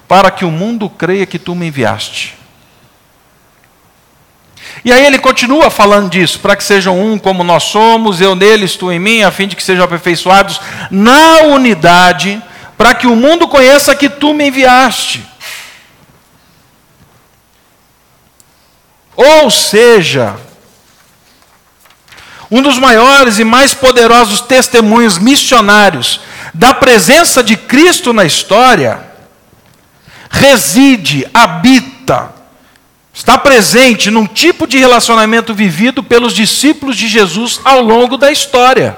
para 0.08 0.32
que 0.32 0.44
o 0.44 0.52
mundo 0.52 0.90
creia 0.90 1.26
que 1.26 1.38
tu 1.38 1.54
me 1.54 1.68
enviaste. 1.68 2.36
E 4.84 4.92
aí 4.92 5.06
ele 5.06 5.20
continua 5.20 5.70
falando 5.70 6.10
disso, 6.10 6.40
para 6.40 6.56
que 6.56 6.64
sejam 6.64 7.00
um 7.00 7.20
como 7.20 7.44
nós 7.44 7.64
somos, 7.64 8.22
eu 8.22 8.36
neles, 8.36 8.76
tu 8.76 8.92
em 8.92 9.00
mim, 9.00 9.24
a 9.24 9.32
fim 9.32 9.48
de 9.48 9.56
que 9.56 9.64
sejam 9.64 9.84
aperfeiçoados 9.84 10.60
na 10.90 11.42
unidade, 11.44 12.42
para 12.78 12.94
que 12.94 13.08
o 13.08 13.16
mundo 13.16 13.48
conheça 13.48 13.96
que 13.96 14.08
tu 14.10 14.34
me 14.34 14.48
enviaste. 14.48 15.24
Ou 19.22 19.52
seja, 19.52 20.38
um 22.50 22.62
dos 22.62 22.78
maiores 22.78 23.38
e 23.38 23.44
mais 23.44 23.74
poderosos 23.74 24.40
testemunhos 24.40 25.18
missionários 25.18 26.22
da 26.54 26.74
presença 26.74 27.44
de 27.44 27.58
Cristo 27.58 28.14
na 28.14 28.24
história 28.24 29.06
reside, 30.32 31.28
habita, 31.34 32.34
está 33.14 33.38
presente 33.38 34.10
num 34.10 34.26
tipo 34.26 34.66
de 34.66 34.78
relacionamento 34.78 35.54
vivido 35.54 36.02
pelos 36.02 36.32
discípulos 36.32 36.96
de 36.96 37.10
Jesus 37.10 37.60
ao 37.66 37.82
longo 37.82 38.16
da 38.16 38.32
história. 38.32 38.98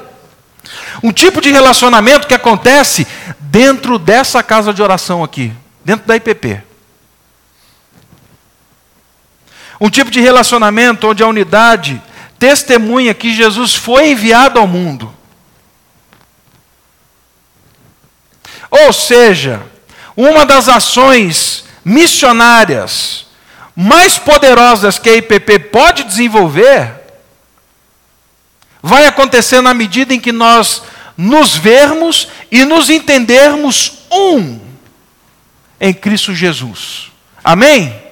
Um 1.02 1.12
tipo 1.12 1.42
de 1.42 1.50
relacionamento 1.50 2.28
que 2.28 2.36
acontece 2.36 3.08
dentro 3.40 3.98
dessa 3.98 4.44
casa 4.44 4.72
de 4.72 4.84
oração 4.84 5.24
aqui, 5.24 5.52
dentro 5.84 6.06
da 6.06 6.16
IPP. 6.16 6.71
Um 9.82 9.90
tipo 9.90 10.12
de 10.12 10.22
relacionamento 10.22 11.08
onde 11.08 11.24
a 11.24 11.28
unidade 11.28 12.00
testemunha 12.38 13.16
que 13.16 13.34
Jesus 13.34 13.74
foi 13.74 14.12
enviado 14.12 14.60
ao 14.60 14.68
mundo. 14.68 15.12
Ou 18.70 18.94
seja, 18.94 19.62
uma 20.16 20.46
das 20.46 20.70
ações 20.70 21.66
missionárias 21.84 23.26
mais 23.76 24.20
poderosas 24.20 25.00
que 25.00 25.10
a 25.10 25.16
IPP 25.16 25.58
pode 25.72 26.04
desenvolver 26.04 27.02
vai 28.84 29.08
acontecer 29.08 29.62
na 29.62 29.74
medida 29.74 30.14
em 30.14 30.20
que 30.20 30.32
nós 30.32 30.84
nos 31.18 31.56
vermos 31.56 32.28
e 32.52 32.64
nos 32.66 32.90
entendermos 32.90 33.94
um 34.12 34.60
em 35.80 35.94
Cristo 35.94 36.36
Jesus. 36.36 37.12
Amém? 37.44 38.11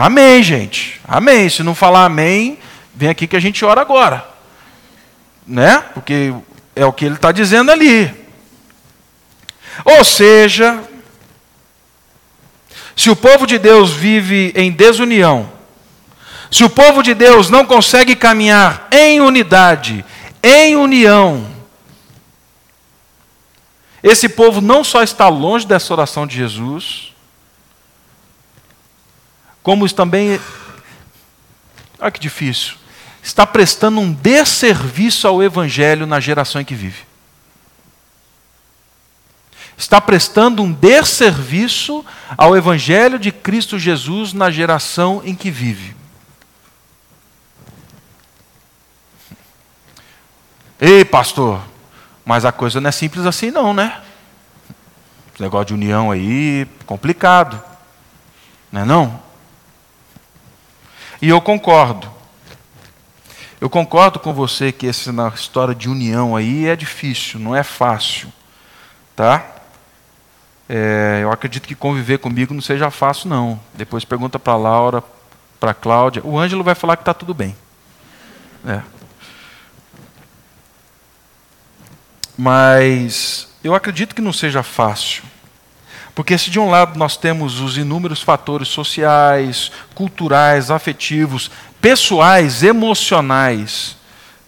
Amém, 0.00 0.42
gente. 0.42 0.98
Amém. 1.06 1.50
Se 1.50 1.62
não 1.62 1.74
falar 1.74 2.06
amém, 2.06 2.58
vem 2.94 3.10
aqui 3.10 3.26
que 3.26 3.36
a 3.36 3.40
gente 3.40 3.62
ora 3.66 3.82
agora. 3.82 4.26
Né? 5.46 5.84
Porque 5.92 6.32
é 6.74 6.86
o 6.86 6.92
que 6.92 7.04
ele 7.04 7.16
está 7.16 7.30
dizendo 7.30 7.70
ali. 7.70 8.10
Ou 9.84 10.02
seja, 10.02 10.82
se 12.96 13.10
o 13.10 13.16
povo 13.16 13.46
de 13.46 13.58
Deus 13.58 13.92
vive 13.92 14.54
em 14.56 14.72
desunião, 14.72 15.52
se 16.50 16.64
o 16.64 16.70
povo 16.70 17.02
de 17.02 17.12
Deus 17.12 17.50
não 17.50 17.66
consegue 17.66 18.16
caminhar 18.16 18.88
em 18.90 19.20
unidade, 19.20 20.02
em 20.42 20.76
união, 20.76 21.46
esse 24.02 24.30
povo 24.30 24.62
não 24.62 24.82
só 24.82 25.02
está 25.02 25.28
longe 25.28 25.66
dessa 25.66 25.92
oração 25.92 26.26
de 26.26 26.36
Jesus, 26.36 27.12
como 29.62 29.90
também, 29.92 30.40
olha 31.98 32.10
que 32.10 32.20
difícil, 32.20 32.74
está 33.22 33.46
prestando 33.46 34.00
um 34.00 34.12
desserviço 34.12 35.26
ao 35.26 35.42
Evangelho 35.42 36.06
na 36.06 36.20
geração 36.20 36.60
em 36.60 36.64
que 36.64 36.74
vive 36.74 37.10
está 39.80 39.98
prestando 39.98 40.62
um 40.62 40.70
desserviço 40.70 42.04
ao 42.36 42.54
Evangelho 42.54 43.18
de 43.18 43.32
Cristo 43.32 43.78
Jesus 43.78 44.34
na 44.34 44.50
geração 44.50 45.22
em 45.24 45.34
que 45.34 45.50
vive. 45.50 45.96
Ei, 50.78 51.02
pastor, 51.04 51.62
mas 52.24 52.44
a 52.44 52.52
coisa 52.52 52.80
não 52.80 52.88
é 52.88 52.92
simples 52.92 53.24
assim, 53.24 53.50
não, 53.50 53.72
né? 53.72 54.02
Esse 55.32 55.42
negócio 55.42 55.68
de 55.68 55.74
união 55.74 56.10
aí, 56.10 56.66
complicado. 56.84 57.62
Não 58.70 58.82
é 58.82 58.84
não? 58.84 59.29
E 61.20 61.28
eu 61.28 61.40
concordo. 61.40 62.10
Eu 63.60 63.68
concordo 63.68 64.18
com 64.18 64.32
você 64.32 64.72
que 64.72 64.86
essa 64.86 65.12
história 65.34 65.74
de 65.74 65.88
união 65.88 66.34
aí 66.34 66.66
é 66.66 66.74
difícil, 66.74 67.38
não 67.38 67.54
é 67.54 67.62
fácil. 67.62 68.32
Tá? 69.14 69.46
É, 70.66 71.20
eu 71.22 71.30
acredito 71.30 71.68
que 71.68 71.74
conviver 71.74 72.18
comigo 72.18 72.54
não 72.54 72.62
seja 72.62 72.90
fácil, 72.90 73.28
não. 73.28 73.60
Depois 73.74 74.04
pergunta 74.04 74.38
para 74.38 74.56
Laura, 74.56 75.04
para 75.58 75.74
Cláudia. 75.74 76.22
O 76.24 76.38
Ângelo 76.38 76.64
vai 76.64 76.74
falar 76.74 76.96
que 76.96 77.02
está 77.02 77.12
tudo 77.12 77.34
bem. 77.34 77.54
É. 78.66 78.80
Mas 82.38 83.48
eu 83.62 83.74
acredito 83.74 84.14
que 84.14 84.22
não 84.22 84.32
seja 84.32 84.62
fácil. 84.62 85.22
Porque 86.20 86.36
se 86.36 86.50
de 86.50 86.60
um 86.60 86.68
lado 86.68 86.98
nós 86.98 87.16
temos 87.16 87.60
os 87.60 87.78
inúmeros 87.78 88.20
fatores 88.20 88.68
sociais, 88.68 89.72
culturais, 89.94 90.70
afetivos, 90.70 91.50
pessoais, 91.80 92.62
emocionais, 92.62 93.96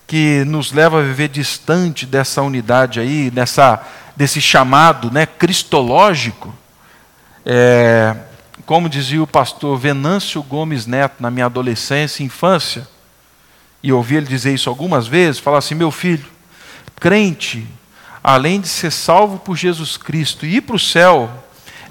que 0.07 0.45
nos 0.45 0.71
levam 0.71 1.01
a 1.01 1.03
viver 1.03 1.29
distante 1.29 2.05
dessa 2.05 2.43
unidade 2.43 3.01
aí, 3.01 3.31
dessa, 3.31 3.83
desse 4.15 4.39
chamado 4.39 5.11
né, 5.11 5.25
cristológico, 5.25 6.55
é, 7.47 8.17
como 8.67 8.87
dizia 8.87 9.23
o 9.23 9.27
pastor 9.27 9.79
Venâncio 9.79 10.43
Gomes 10.43 10.85
Neto 10.85 11.23
na 11.23 11.31
minha 11.31 11.47
adolescência 11.47 12.23
e 12.23 12.27
infância, 12.27 12.87
e 13.83 13.91
ouvi 13.91 14.17
ele 14.17 14.27
dizer 14.27 14.53
isso 14.53 14.69
algumas 14.69 15.07
vezes, 15.07 15.41
falar 15.41 15.57
assim: 15.57 15.75
meu 15.75 15.91
filho, 15.91 16.29
crente, 17.01 17.67
além 18.23 18.61
de 18.61 18.69
ser 18.69 18.93
salvo 18.93 19.39
por 19.39 19.57
Jesus 19.57 19.97
Cristo 19.97 20.45
e 20.45 20.57
ir 20.57 20.61
para 20.61 20.77
o 20.77 20.79
céu, 20.79 21.42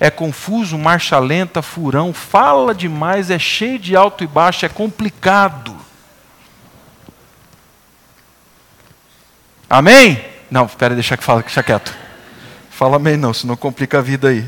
é 0.02 0.10
confuso, 0.10 0.80
marcha 0.80 1.20
lenta, 1.20 1.62
furão, 1.62 2.12
fala 2.12 2.74
demais, 2.74 3.30
é 3.30 3.38
cheio 3.38 3.78
de 3.78 3.96
alto 3.96 4.24
e 4.24 4.28
baixo, 4.28 4.66
é 4.66 4.70
complicado. 4.70 5.78
Amém? 9.70 10.26
Não, 10.50 10.66
espera, 10.66 10.96
deixa 10.96 11.16
que 11.16 11.24
fala, 11.24 11.44
deixa 11.44 11.62
quieto. 11.62 11.96
Fala 12.72 12.96
amém 12.96 13.16
não, 13.16 13.32
senão 13.32 13.56
complica 13.56 14.00
a 14.00 14.02
vida 14.02 14.30
aí. 14.30 14.44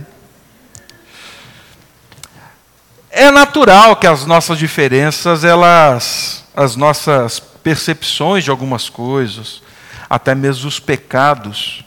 É 3.11 3.29
natural 3.29 3.95
que 3.95 4.07
as 4.07 4.25
nossas 4.25 4.57
diferenças, 4.57 5.43
elas, 5.43 6.45
as 6.55 6.75
nossas 6.75 7.39
percepções 7.39 8.43
de 8.43 8.49
algumas 8.49 8.89
coisas, 8.89 9.61
até 10.09 10.33
mesmo 10.33 10.67
os 10.67 10.79
pecados, 10.79 11.85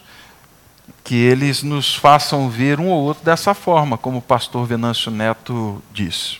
que 1.06 1.14
eles 1.14 1.62
nos 1.62 1.94
façam 1.94 2.50
ver 2.50 2.80
um 2.80 2.88
ou 2.88 3.04
outro 3.04 3.24
dessa 3.24 3.54
forma, 3.54 3.96
como 3.96 4.18
o 4.18 4.22
pastor 4.22 4.66
Venâncio 4.66 5.08
Neto 5.08 5.80
disse. 5.92 6.38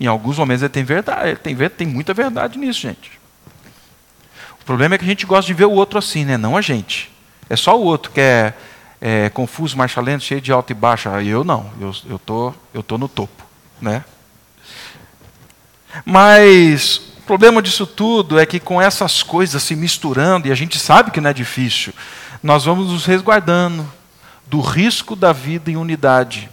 Em 0.00 0.06
alguns 0.06 0.38
momentos 0.38 0.62
ele 0.62 0.70
tem 0.70 0.84
verdade, 0.84 1.28
ele 1.28 1.36
tem, 1.36 1.54
tem 1.68 1.86
muita 1.86 2.14
verdade 2.14 2.58
nisso, 2.58 2.80
gente. 2.80 3.20
O 4.58 4.64
problema 4.64 4.94
é 4.94 4.98
que 4.98 5.04
a 5.04 5.08
gente 5.08 5.26
gosta 5.26 5.46
de 5.46 5.52
ver 5.52 5.66
o 5.66 5.72
outro 5.72 5.98
assim, 5.98 6.24
né? 6.24 6.38
não 6.38 6.56
a 6.56 6.62
gente. 6.62 7.12
É 7.50 7.56
só 7.56 7.78
o 7.78 7.84
outro 7.84 8.10
que 8.10 8.22
é, 8.22 8.54
é 9.02 9.28
confuso, 9.28 9.76
marcha 9.76 10.00
lenta, 10.00 10.24
cheio 10.24 10.40
de 10.40 10.50
alto 10.50 10.70
e 10.70 10.74
baixo. 10.74 11.10
Eu 11.10 11.44
não, 11.44 11.70
eu 11.78 11.90
estou 11.90 12.18
tô, 12.20 12.54
eu 12.72 12.82
tô 12.82 12.96
no 12.96 13.06
topo. 13.06 13.44
Né? 13.82 14.02
Mas 16.06 17.02
o 17.18 17.22
problema 17.26 17.60
disso 17.60 17.86
tudo 17.86 18.38
é 18.38 18.46
que 18.46 18.58
com 18.58 18.80
essas 18.80 19.22
coisas 19.22 19.62
se 19.62 19.76
misturando, 19.76 20.48
e 20.48 20.52
a 20.52 20.54
gente 20.54 20.78
sabe 20.78 21.10
que 21.10 21.20
não 21.20 21.28
é 21.28 21.34
difícil, 21.34 21.92
nós 22.42 22.64
vamos 22.64 22.92
nos 22.92 23.04
resguardando 23.04 23.90
do 24.46 24.60
risco 24.60 25.14
da 25.14 25.32
vida 25.32 25.70
em 25.70 25.76
unidade, 25.76 26.48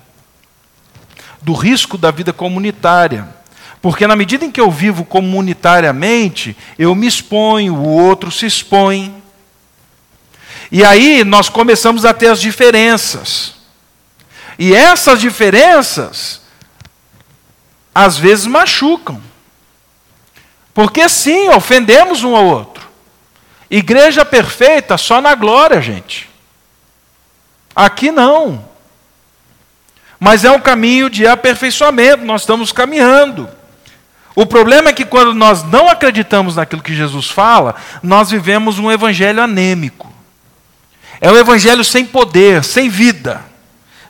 do 1.41 1.53
risco 1.53 1.97
da 1.97 2.11
vida 2.11 2.33
comunitária. 2.33 3.27
Porque 3.81 4.07
na 4.07 4.15
medida 4.15 4.43
em 4.43 4.51
que 4.51 4.59
eu 4.59 4.71
vivo 4.71 5.05
comunitariamente, 5.05 6.57
eu 6.77 6.95
me 6.95 7.05
exponho, 7.05 7.75
o 7.75 7.87
outro 7.87 8.31
se 8.31 8.45
expõe. 8.45 9.23
E 10.71 10.83
aí 10.83 11.23
nós 11.23 11.49
começamos 11.49 12.03
a 12.03 12.13
ter 12.13 12.27
as 12.27 12.41
diferenças. 12.41 13.55
E 14.57 14.73
essas 14.73 15.19
diferenças, 15.19 16.41
às 17.93 18.17
vezes 18.17 18.47
machucam. 18.47 19.21
Porque 20.73 21.07
sim, 21.07 21.49
ofendemos 21.49 22.23
um 22.23 22.35
ao 22.35 22.45
outro. 22.45 22.74
Igreja 23.69 24.23
perfeita 24.23 24.97
só 24.97 25.19
na 25.19 25.33
glória, 25.33 25.81
gente. 25.81 26.29
Aqui 27.75 28.11
não. 28.11 28.63
Mas 30.19 30.45
é 30.45 30.51
um 30.51 30.59
caminho 30.59 31.09
de 31.09 31.27
aperfeiçoamento, 31.27 32.23
nós 32.23 32.41
estamos 32.41 32.71
caminhando. 32.71 33.49
O 34.35 34.45
problema 34.45 34.89
é 34.89 34.93
que 34.93 35.05
quando 35.05 35.33
nós 35.33 35.63
não 35.63 35.89
acreditamos 35.89 36.55
naquilo 36.55 36.81
que 36.81 36.95
Jesus 36.95 37.29
fala, 37.29 37.75
nós 38.03 38.31
vivemos 38.31 38.79
um 38.79 38.91
evangelho 38.91 39.41
anêmico. 39.41 40.11
É 41.19 41.31
um 41.31 41.37
evangelho 41.37 41.83
sem 41.83 42.05
poder, 42.05 42.63
sem 42.63 42.89
vida, 42.89 43.43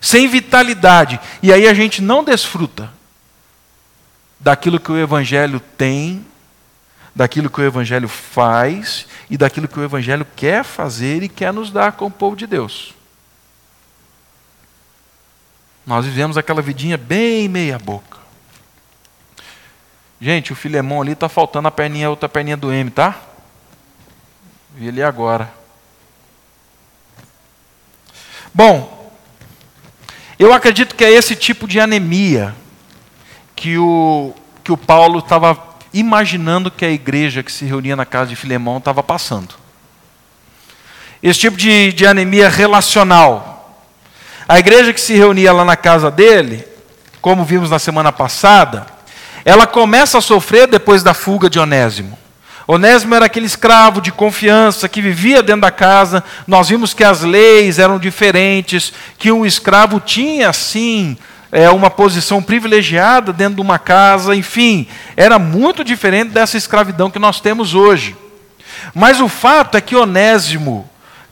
sem 0.02 0.28
vitalidade. 0.28 1.20
E 1.42 1.54
aí 1.54 1.68
a 1.68 1.74
gente 1.74 2.02
não 2.02 2.24
desfruta 2.24 2.92
daquilo 4.40 4.80
que 4.80 4.92
o 4.92 4.98
evangelho 4.98 5.60
tem 5.60 6.26
daquilo 7.16 7.50
que 7.50 7.62
o 7.62 7.64
Evangelho 7.64 8.10
faz 8.10 9.08
e 9.30 9.38
daquilo 9.38 9.68
que 9.68 9.80
o 9.80 9.84
Evangelho 9.84 10.26
quer 10.36 10.64
fazer 10.64 11.24
e 11.24 11.30
quer 11.30 11.52
nos 11.52 11.72
dar 11.72 11.94
como 11.94 12.12
povo 12.12 12.36
de 12.36 12.46
Deus. 12.46 12.94
Nós 15.86 16.06
vivemos 16.06 16.38
aquela 16.38 16.62
vidinha 16.62 16.98
bem 16.98 17.48
meia-boca. 17.48 18.18
Gente, 20.20 20.52
o 20.52 20.56
Filemão 20.56 21.02
ali 21.02 21.12
está 21.12 21.30
faltando 21.30 21.68
a 21.68 21.72
perninha, 21.72 22.10
outra 22.10 22.28
perninha 22.28 22.58
do 22.58 22.72
M, 22.72 22.90
tá? 22.90 23.20
Vi 24.74 24.88
ele 24.88 25.04
agora. 25.04 25.54
Bom, 28.54 29.12
eu 30.40 30.54
acredito 30.54 30.96
que 30.96 31.04
é 31.04 31.12
esse 31.12 31.36
tipo 31.36 31.68
de 31.68 31.80
anemia 31.80 32.56
que 33.56 33.78
o, 33.78 34.34
que 34.64 34.72
o 34.72 34.78
Paulo 34.78 35.20
estava 35.20 35.75
imaginando 35.96 36.70
que 36.70 36.84
a 36.84 36.92
igreja 36.92 37.42
que 37.42 37.52
se 37.52 37.64
reunia 37.64 37.96
na 37.96 38.06
casa 38.06 38.30
de 38.30 38.36
Filemão 38.36 38.78
estava 38.78 39.02
passando. 39.02 39.56
Esse 41.24 41.40
tipo 41.40 41.56
de, 41.56 41.94
de 41.94 42.06
anemia 42.06 42.50
relacional. 42.50 43.82
A 44.48 44.60
igreja 44.60 44.94
que 44.94 45.00
se 45.00 45.16
reunia 45.16 45.54
lá 45.54 45.64
na 45.64 45.78
casa 45.78 46.12
dele, 46.12 46.68
como 47.22 47.46
vimos 47.46 47.70
na 47.70 47.80
semana 47.80 48.12
passada, 48.12 48.86
ela 49.46 49.66
começa 49.66 50.18
a 50.18 50.22
sofrer 50.22 50.68
depois 50.68 51.02
da 51.02 51.14
fuga 51.14 51.50
de 51.50 51.60
Onésimo. 51.60 52.20
Onésimo 52.68 53.16
era 53.16 53.28
aquele 53.28 53.46
escravo 53.46 54.02
de 54.02 54.12
confiança 54.12 54.90
que 54.90 55.02
vivia 55.02 55.42
dentro 55.42 55.62
da 55.62 55.72
casa. 55.72 56.24
Nós 56.46 56.68
vimos 56.68 56.94
que 56.94 57.04
as 57.04 57.22
leis 57.22 57.80
eram 57.80 57.98
diferentes, 57.98 58.92
que 59.18 59.32
um 59.32 59.46
escravo 59.46 60.00
tinha, 60.00 60.52
sim, 60.52 61.18
é, 61.56 61.70
uma 61.70 61.90
posição 61.90 62.44
privilegiada 62.44 63.32
dentro 63.32 63.56
de 63.56 63.62
uma 63.62 63.80
casa, 63.80 64.36
enfim, 64.36 64.86
era 65.16 65.40
muito 65.40 65.86
diferente 65.86 66.32
dessa 66.32 66.58
escravidão 66.58 67.10
que 67.10 67.18
nós 67.18 67.40
temos 67.40 67.74
hoje. 67.74 68.14
Mas 68.94 69.22
o 69.22 69.30
fato 69.30 69.78
é 69.78 69.82
que 69.82 69.96
Onésimo 69.96 70.90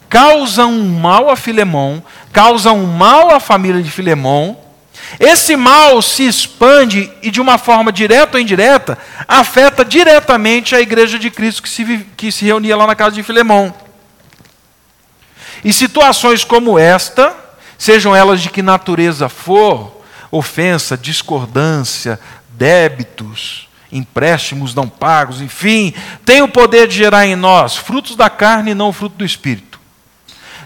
causa 0.08 0.66
um 0.66 0.98
mal 0.98 1.30
a 1.30 1.36
Filemão, 1.36 2.02
causa 2.32 2.72
um 2.72 2.86
mal 2.86 3.36
à 3.36 3.40
família 3.42 3.84
de 3.84 3.92
Filemão. 3.92 4.58
Esse 5.20 5.58
mal 5.58 6.02
se 6.02 6.26
expande 6.26 7.12
e, 7.22 7.30
de 7.30 7.42
uma 7.42 7.58
forma 7.58 7.92
direta 7.92 8.38
ou 8.38 8.42
indireta, 8.42 8.98
afeta 9.28 9.84
diretamente 9.84 10.74
a 10.74 10.80
igreja 10.80 11.20
de 11.20 11.30
Cristo 11.30 11.62
que 11.62 11.70
se, 11.70 11.98
que 12.16 12.32
se 12.32 12.46
reunia 12.46 12.78
lá 12.78 12.88
na 12.88 12.96
casa 12.96 13.14
de 13.14 13.24
Filemão. 13.24 13.74
E 15.66 15.74
situações 15.74 16.46
como 16.46 16.80
esta, 16.80 17.36
sejam 17.78 18.16
elas 18.16 18.42
de 18.42 18.50
que 18.50 18.62
natureza 18.62 19.28
for, 19.28 19.93
ofensa, 20.34 20.98
discordância, 20.98 22.20
débitos, 22.50 23.70
empréstimos 23.92 24.74
não 24.74 24.90
pagos, 24.90 25.40
enfim, 25.40 25.94
tem 26.26 26.42
o 26.42 26.48
poder 26.48 26.88
de 26.88 26.96
gerar 26.96 27.28
em 27.28 27.36
nós 27.36 27.78
frutos 27.78 28.16
da 28.16 28.32
carne 28.32 28.72
e 28.72 28.76
não 28.76 28.92
fruto 28.92 29.18
do 29.18 29.26
espírito. 29.26 29.80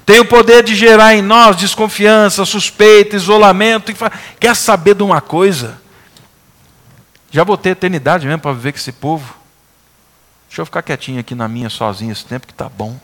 Tem 0.05 0.21
o 0.21 0.25
poder 0.25 0.63
de 0.63 0.73
gerar 0.73 1.15
em 1.15 1.21
nós 1.21 1.57
desconfiança, 1.57 2.45
suspeita, 2.45 3.17
isolamento. 3.17 3.91
Quer 4.39 4.55
saber 4.55 4.95
de 4.95 5.03
uma 5.03 5.19
coisa? 5.19 5.81
Já 7.29 7.43
vou 7.43 7.57
ter 7.57 7.71
eternidade 7.71 8.25
mesmo 8.25 8.41
para 8.41 8.53
viver 8.53 8.71
com 8.71 8.77
esse 8.77 8.93
povo. 8.93 9.35
Deixa 10.47 10.61
eu 10.61 10.65
ficar 10.65 10.81
quietinho 10.81 11.19
aqui 11.19 11.35
na 11.35 11.49
minha 11.49 11.69
sozinho 11.69 12.13
esse 12.13 12.23
tempo 12.23 12.47
que 12.47 12.53
está 12.53 12.69
bom. 12.69 12.97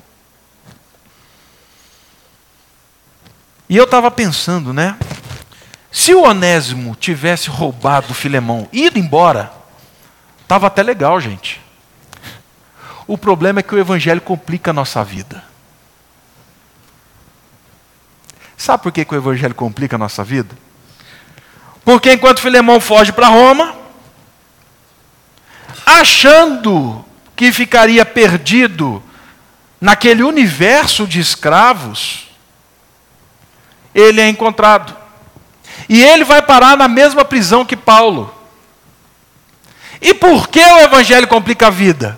E 3.68 3.76
eu 3.76 3.84
estava 3.84 4.10
pensando, 4.10 4.72
né? 4.72 4.98
Se 5.94 6.16
o 6.16 6.24
Onésimo 6.24 6.96
tivesse 6.96 7.52
roubado 7.52 8.16
Filemão 8.16 8.68
e 8.74 8.88
ido 8.88 8.98
embora, 8.98 9.54
estava 10.42 10.66
até 10.66 10.82
legal, 10.82 11.22
gente. 11.22 11.62
O 13.06 13.16
problema 13.16 13.60
é 13.60 13.64
que 13.64 13.76
o 13.76 13.80
Evangelho 13.80 14.20
complica 14.20 14.72
a 14.72 14.74
nossa 14.74 15.04
vida. 15.04 15.44
Sabe 18.58 18.82
por 18.82 18.92
que, 18.92 19.06
que 19.06 19.14
o 19.14 19.18
Evangelho 19.18 19.54
complica 19.54 19.96
a 19.96 20.00
nossa 20.00 20.24
vida? 20.24 20.58
Porque 21.86 22.12
enquanto 22.12 22.42
Filemão 22.42 22.80
foge 22.80 23.12
para 23.12 23.28
Roma, 23.28 23.76
achando 25.86 27.06
que 27.36 27.52
ficaria 27.52 28.04
perdido 28.04 29.04
naquele 29.80 30.24
universo 30.24 31.06
de 31.06 31.20
escravos, 31.20 32.30
ele 33.94 34.20
é 34.20 34.28
encontrado. 34.28 35.03
E 35.88 36.02
ele 36.02 36.24
vai 36.24 36.42
parar 36.42 36.78
na 36.78 36.88
mesma 36.88 37.26
prisão 37.26 37.66
que 37.66 37.76
Paulo. 37.76 38.34
E 40.02 40.14
por 40.14 40.48
que 40.48 40.60
o 40.60 40.80
evangelho 40.80 41.28
complica 41.28 41.68
a 41.68 41.70
vida? 41.70 42.18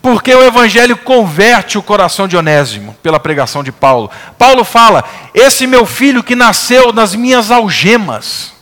Porque 0.00 0.32
o 0.32 0.44
evangelho 0.44 0.96
converte 0.96 1.76
o 1.76 1.82
coração 1.82 2.28
de 2.28 2.36
Onésimo 2.36 2.94
pela 3.02 3.18
pregação 3.18 3.64
de 3.64 3.72
Paulo. 3.72 4.08
Paulo 4.38 4.62
fala: 4.62 5.04
"Esse 5.34 5.66
meu 5.66 5.84
filho 5.84 6.22
que 6.22 6.36
nasceu 6.36 6.92
nas 6.92 7.12
minhas 7.12 7.50
algemas". 7.50 8.52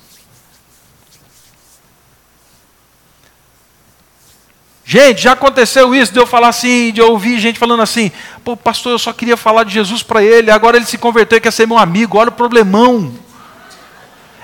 Gente, 4.86 5.22
já 5.22 5.32
aconteceu 5.32 5.94
isso 5.94 6.12
de 6.12 6.18
eu 6.18 6.26
falar 6.26 6.48
assim, 6.48 6.92
de 6.92 7.00
eu 7.02 7.10
ouvir 7.10 7.38
gente 7.38 7.58
falando 7.58 7.82
assim: 7.82 8.10
"Pô, 8.42 8.56
pastor, 8.56 8.92
eu 8.92 8.98
só 8.98 9.12
queria 9.12 9.36
falar 9.36 9.64
de 9.64 9.72
Jesus 9.74 10.02
para 10.02 10.22
ele, 10.22 10.50
agora 10.50 10.78
ele 10.78 10.86
se 10.86 10.96
converteu 10.96 11.36
e 11.36 11.40
quer 11.42 11.52
ser 11.52 11.66
meu 11.66 11.76
amigo. 11.76 12.16
Olha 12.16 12.30
o 12.30 12.32
problemão". 12.32 13.12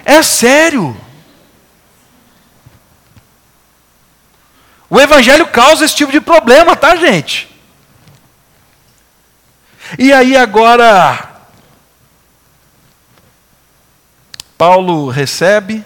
É 0.04 0.22
sério. 0.22 0.96
O 4.88 5.00
Evangelho 5.00 5.46
causa 5.46 5.84
esse 5.84 5.94
tipo 5.94 6.10
de 6.10 6.20
problema, 6.20 6.74
tá, 6.74 6.96
gente? 6.96 7.48
E 9.98 10.12
aí 10.12 10.36
agora, 10.36 11.30
Paulo 14.56 15.08
recebe 15.08 15.84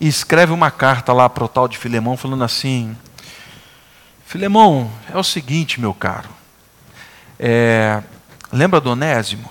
e 0.00 0.08
escreve 0.08 0.52
uma 0.52 0.70
carta 0.70 1.12
lá 1.12 1.28
para 1.28 1.44
o 1.44 1.48
tal 1.48 1.68
de 1.68 1.78
Filemão, 1.78 2.16
falando 2.16 2.44
assim: 2.44 2.96
Filemão, 4.26 4.90
é 5.12 5.16
o 5.16 5.24
seguinte, 5.24 5.80
meu 5.80 5.94
caro, 5.94 6.28
é, 7.38 8.02
lembra 8.52 8.80
do 8.80 8.90
Onésimo? 8.90 9.50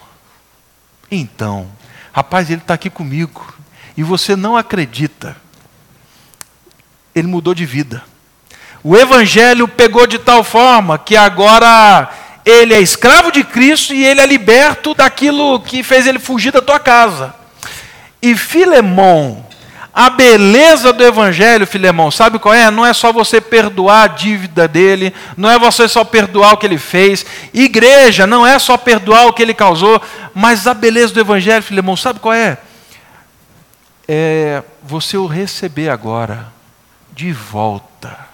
Então, 1.09 1.71
rapaz, 2.11 2.49
ele 2.49 2.61
está 2.61 2.73
aqui 2.73 2.89
comigo, 2.89 3.56
e 3.97 4.03
você 4.03 4.35
não 4.35 4.55
acredita, 4.55 5.35
ele 7.15 7.27
mudou 7.27 7.55
de 7.55 7.65
vida. 7.65 8.03
O 8.83 8.95
evangelho 8.95 9.67
pegou 9.67 10.05
de 10.05 10.19
tal 10.19 10.43
forma 10.43 10.99
que 10.99 11.17
agora 11.17 12.07
ele 12.45 12.75
é 12.75 12.79
escravo 12.79 13.31
de 13.31 13.43
Cristo 13.43 13.93
e 13.93 14.05
ele 14.05 14.21
é 14.21 14.25
liberto 14.25 14.93
daquilo 14.93 15.59
que 15.59 15.81
fez 15.81 16.05
ele 16.05 16.19
fugir 16.19 16.51
da 16.51 16.61
tua 16.61 16.79
casa. 16.79 17.33
E 18.21 18.35
Filemão, 18.35 19.43
a 19.91 20.11
beleza 20.11 20.93
do 20.93 21.03
evangelho, 21.03 21.65
Filemão, 21.65 22.11
sabe 22.11 22.37
qual 22.37 22.53
é? 22.53 22.69
Não 22.69 22.85
é 22.85 22.93
só 22.93 23.11
você 23.11 23.41
perdoar 23.41 24.03
a 24.03 24.07
dívida 24.07 24.67
dele, 24.67 25.11
não 25.35 25.49
é 25.49 25.57
você 25.57 25.87
só 25.87 26.03
perdoar 26.03 26.53
o 26.53 26.57
que 26.57 26.67
ele 26.67 26.77
fez. 26.77 27.25
Igreja, 27.51 28.27
não 28.27 28.45
é 28.45 28.59
só 28.59 28.77
perdoar 28.77 29.25
o 29.25 29.33
que 29.33 29.41
ele 29.41 29.55
causou, 29.55 29.99
mas 30.35 30.67
a 30.67 30.73
beleza 30.75 31.15
do 31.15 31.19
evangelho, 31.19 31.63
Filemão, 31.63 31.97
sabe 31.97 32.19
qual 32.19 32.35
é? 32.35 32.59
É 34.07 34.63
você 34.81 35.17
o 35.17 35.27
receber 35.27 35.89
agora 35.89 36.53
de 37.11 37.33
volta. 37.33 38.27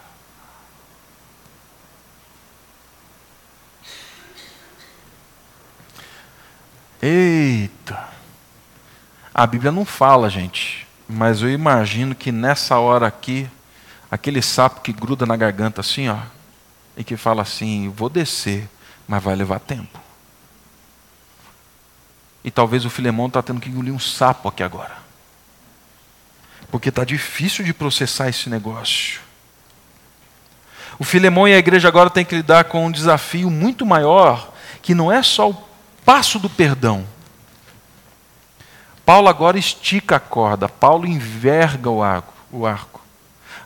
Eita! 7.02 8.10
A 9.34 9.48
Bíblia 9.48 9.72
não 9.72 9.84
fala, 9.84 10.30
gente, 10.30 10.88
mas 11.10 11.42
eu 11.42 11.50
imagino 11.50 12.14
que 12.14 12.32
nessa 12.32 12.78
hora 12.78 13.08
aqui, 13.08 13.50
aquele 14.10 14.42
sapo 14.42 14.82
que 14.82 14.94
gruda 14.94 15.26
na 15.26 15.36
garganta 15.36 15.82
assim, 15.82 16.08
ó, 16.08 16.20
e 16.96 17.04
que 17.04 17.18
fala 17.18 17.42
assim: 17.42 17.90
vou 17.90 18.10
descer, 18.10 18.70
mas 19.08 19.24
vai 19.24 19.36
levar 19.36 19.60
tempo. 19.60 20.00
E 22.44 22.52
talvez 22.52 22.86
o 22.86 22.90
Filemão 22.90 23.28
está 23.28 23.42
tendo 23.42 23.60
que 23.60 23.70
engolir 23.70 23.94
um 23.94 24.00
sapo 24.00 24.48
aqui 24.48 24.62
agora. 24.62 25.03
Porque 26.74 26.90
está 26.90 27.04
difícil 27.04 27.64
de 27.64 27.72
processar 27.72 28.30
esse 28.30 28.50
negócio. 28.50 29.22
O 30.98 31.04
Filemão 31.04 31.48
e 31.48 31.54
a 31.54 31.60
igreja 31.60 31.88
agora 31.88 32.10
têm 32.10 32.26
que 32.26 32.34
lidar 32.34 32.64
com 32.64 32.88
um 32.88 32.92
desafio 32.92 33.52
muito 33.52 33.86
maior, 33.86 34.52
que 34.82 34.96
não 34.96 35.12
é 35.12 35.22
só 35.22 35.52
o 35.52 35.64
passo 36.04 36.40
do 36.40 36.50
perdão. 36.50 37.06
Paulo 39.06 39.28
agora 39.30 39.60
estica 39.60 40.16
a 40.16 40.20
corda, 40.20 40.68
Paulo 40.68 41.06
enverga 41.06 41.92
o 41.92 42.02
arco, 42.02 42.34
o 42.52 42.66
arco. 42.66 43.02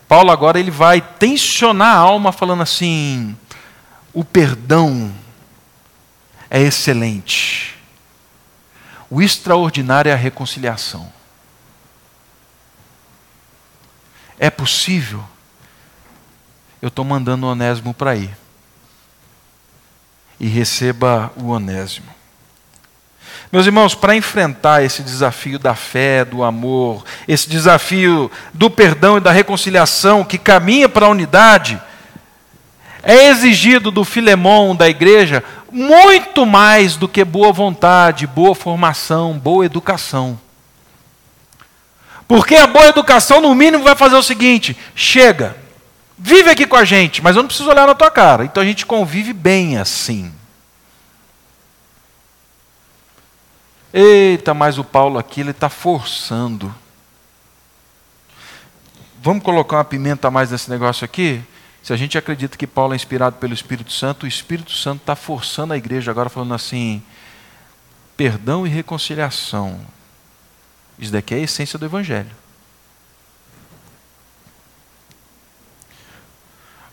Paulo 0.05 0.29
agora 0.29 0.59
ele 0.59 0.69
vai 0.69 0.99
tensionar 0.99 1.95
a 1.95 1.99
alma 1.99 2.33
falando 2.33 2.63
assim: 2.63 3.37
o 4.13 4.25
perdão 4.25 5.13
é 6.49 6.61
excelente. 6.61 7.73
O 9.09 9.21
extraordinário 9.21 10.09
é 10.09 10.13
a 10.13 10.17
reconciliação. 10.17 11.15
É 14.39 14.49
possível? 14.49 15.23
Eu 16.81 16.89
estou 16.89 17.03
mandando 17.03 17.45
o 17.45 17.49
Onésimo 17.51 17.93
para 17.93 18.15
ir. 18.15 18.35
E 20.39 20.47
receba 20.47 21.31
o 21.35 21.47
Onésimo. 21.47 22.17
Meus 23.51 23.65
irmãos, 23.65 23.95
para 23.95 24.15
enfrentar 24.15 24.83
esse 24.83 25.01
desafio 25.01 25.57
da 25.57 25.73
fé, 25.73 26.25
do 26.25 26.43
amor, 26.43 27.03
esse 27.27 27.49
desafio 27.49 28.29
do 28.53 28.69
perdão 28.69 29.17
e 29.17 29.21
da 29.21 29.31
reconciliação 29.31 30.23
que 30.23 30.37
caminha 30.37 30.89
para 30.89 31.05
a 31.05 31.09
unidade, 31.09 31.81
é 33.01 33.29
exigido 33.29 33.89
do 33.89 34.03
Filemão 34.03 34.75
da 34.75 34.89
igreja 34.89 35.43
muito 35.71 36.45
mais 36.45 36.95
do 36.95 37.07
que 37.07 37.23
boa 37.23 37.53
vontade, 37.53 38.27
boa 38.27 38.53
formação, 38.53 39.37
boa 39.37 39.65
educação. 39.65 40.39
Porque 42.27 42.55
a 42.55 42.67
boa 42.67 42.87
educação, 42.87 43.39
no 43.39 43.55
mínimo, 43.55 43.83
vai 43.83 43.95
fazer 43.95 44.15
o 44.15 44.23
seguinte: 44.23 44.75
chega, 44.93 45.55
vive 46.17 46.49
aqui 46.49 46.67
com 46.67 46.75
a 46.75 46.83
gente, 46.83 47.23
mas 47.23 47.35
eu 47.35 47.41
não 47.41 47.47
preciso 47.47 47.69
olhar 47.69 47.87
na 47.87 47.95
tua 47.95 48.11
cara. 48.11 48.43
Então 48.43 48.61
a 48.61 48.65
gente 48.65 48.85
convive 48.85 49.31
bem 49.31 49.77
assim. 49.77 50.33
Eita, 53.93 54.53
mas 54.53 54.77
o 54.77 54.83
Paulo 54.83 55.17
aqui 55.17 55.41
ele 55.41 55.51
está 55.51 55.69
forçando. 55.69 56.73
Vamos 59.21 59.43
colocar 59.43 59.77
uma 59.77 59.85
pimenta 59.85 60.27
a 60.27 60.31
mais 60.31 60.51
nesse 60.51 60.69
negócio 60.69 61.05
aqui? 61.05 61.41
Se 61.81 61.93
a 61.93 61.95
gente 61.95 62.17
acredita 62.17 62.57
que 62.57 62.67
Paulo 62.67 62.93
é 62.93 62.95
inspirado 62.97 63.37
pelo 63.37 63.53
Espírito 63.53 63.93
Santo, 63.93 64.25
o 64.25 64.27
Espírito 64.27 64.73
Santo 64.73 64.99
está 64.99 65.15
forçando 65.15 65.73
a 65.73 65.77
igreja 65.77 66.11
agora, 66.11 66.29
falando 66.29 66.53
assim: 66.53 67.01
perdão 68.17 68.67
e 68.67 68.69
reconciliação. 68.69 69.79
Isso 70.97 71.11
daqui 71.11 71.33
é 71.33 71.37
a 71.37 71.41
essência 71.41 71.77
do 71.77 71.85
Evangelho. 71.85 72.31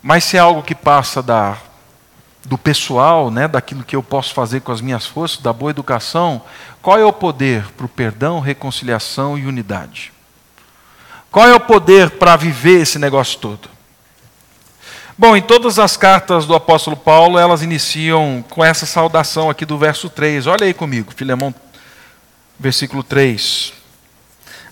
Mas 0.02 0.24
se 0.24 0.36
é 0.36 0.40
algo 0.40 0.62
que 0.62 0.74
passa 0.74 1.22
da 1.22 1.56
do 2.44 2.58
pessoal, 2.58 3.30
né, 3.30 3.48
daquilo 3.48 3.82
que 3.82 3.96
eu 3.96 4.02
posso 4.02 4.34
fazer 4.34 4.60
com 4.60 4.70
as 4.70 4.80
minhas 4.80 5.06
forças, 5.06 5.38
da 5.40 5.52
boa 5.52 5.70
educação, 5.70 6.42
qual 6.82 6.98
é 6.98 7.04
o 7.04 7.12
poder 7.12 7.66
para 7.72 7.86
o 7.86 7.88
perdão, 7.88 8.38
reconciliação 8.38 9.38
e 9.38 9.46
unidade? 9.46 10.12
Qual 11.30 11.48
é 11.48 11.54
o 11.54 11.60
poder 11.60 12.10
para 12.10 12.36
viver 12.36 12.82
esse 12.82 12.98
negócio 12.98 13.38
todo? 13.38 13.70
Bom, 15.16 15.36
em 15.36 15.42
todas 15.42 15.78
as 15.78 15.96
cartas 15.96 16.44
do 16.44 16.54
apóstolo 16.54 16.96
Paulo, 16.96 17.38
elas 17.38 17.62
iniciam 17.62 18.44
com 18.50 18.64
essa 18.64 18.84
saudação 18.84 19.48
aqui 19.48 19.64
do 19.64 19.78
verso 19.78 20.10
3. 20.10 20.46
Olha 20.46 20.66
aí 20.66 20.74
comigo, 20.74 21.12
Filemão, 21.14 21.54
versículo 22.58 23.02
3. 23.02 23.72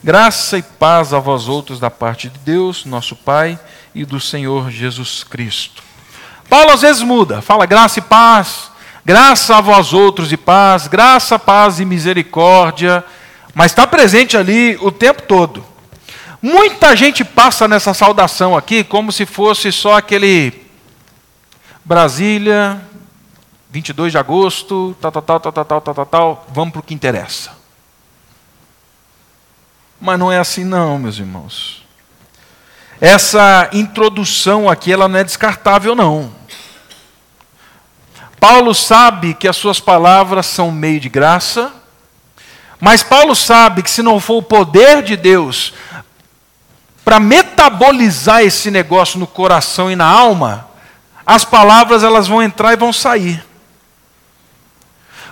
Graça 0.04 0.58
e 0.58 0.62
paz 0.62 1.14
a 1.14 1.20
vós 1.20 1.46
outros 1.46 1.78
da 1.78 1.88
parte 1.88 2.28
de 2.28 2.36
Deus, 2.40 2.84
nosso 2.84 3.14
Pai, 3.14 3.56
e 3.94 4.04
do 4.04 4.18
Senhor 4.18 4.68
Jesus 4.68 5.22
Cristo. 5.22 5.80
Paulo 6.48 6.72
às 6.72 6.82
vezes 6.82 7.02
muda, 7.02 7.40
fala 7.40 7.66
graça 7.66 8.00
e 8.00 8.02
paz, 8.02 8.68
graça 9.04 9.56
a 9.56 9.60
vós 9.60 9.92
outros 9.92 10.32
e 10.32 10.36
paz, 10.36 10.88
graça, 10.88 11.38
paz 11.38 11.78
e 11.78 11.84
misericórdia, 11.84 13.04
mas 13.54 13.70
está 13.70 13.86
presente 13.86 14.36
ali 14.36 14.76
o 14.80 14.90
tempo 14.90 15.22
todo. 15.22 15.64
Muita 16.42 16.96
gente 16.96 17.24
passa 17.24 17.68
nessa 17.68 17.94
saudação 17.94 18.56
aqui 18.56 18.82
como 18.82 19.12
se 19.12 19.24
fosse 19.24 19.70
só 19.70 19.98
aquele 19.98 20.66
Brasília, 21.84 22.82
22 23.70 24.10
de 24.10 24.18
agosto, 24.18 24.96
tal, 25.00 25.12
tal, 25.12 25.22
tal, 25.22 25.40
tal, 25.40 25.52
tal, 25.52 25.64
tal, 25.64 25.94
tal, 25.94 26.06
tal, 26.06 26.46
vamos 26.52 26.72
para 26.72 26.80
o 26.80 26.82
que 26.82 26.92
interessa. 26.92 27.61
Mas 30.04 30.18
não 30.18 30.32
é 30.32 30.38
assim 30.40 30.64
não, 30.64 30.98
meus 30.98 31.16
irmãos. 31.20 31.84
Essa 33.00 33.70
introdução 33.72 34.68
aqui, 34.68 34.92
ela 34.92 35.06
não 35.06 35.16
é 35.16 35.22
descartável 35.22 35.94
não. 35.94 36.34
Paulo 38.40 38.74
sabe 38.74 39.32
que 39.32 39.46
as 39.46 39.56
suas 39.56 39.78
palavras 39.78 40.46
são 40.46 40.72
meio 40.72 40.98
de 40.98 41.08
graça, 41.08 41.72
mas 42.80 43.04
Paulo 43.04 43.36
sabe 43.36 43.80
que 43.80 43.90
se 43.92 44.02
não 44.02 44.18
for 44.18 44.38
o 44.38 44.42
poder 44.42 45.04
de 45.04 45.16
Deus 45.16 45.72
para 47.04 47.20
metabolizar 47.20 48.42
esse 48.42 48.72
negócio 48.72 49.20
no 49.20 49.26
coração 49.28 49.88
e 49.88 49.94
na 49.94 50.06
alma, 50.06 50.68
as 51.24 51.44
palavras 51.44 52.02
elas 52.02 52.26
vão 52.26 52.42
entrar 52.42 52.72
e 52.72 52.76
vão 52.76 52.92
sair. 52.92 53.46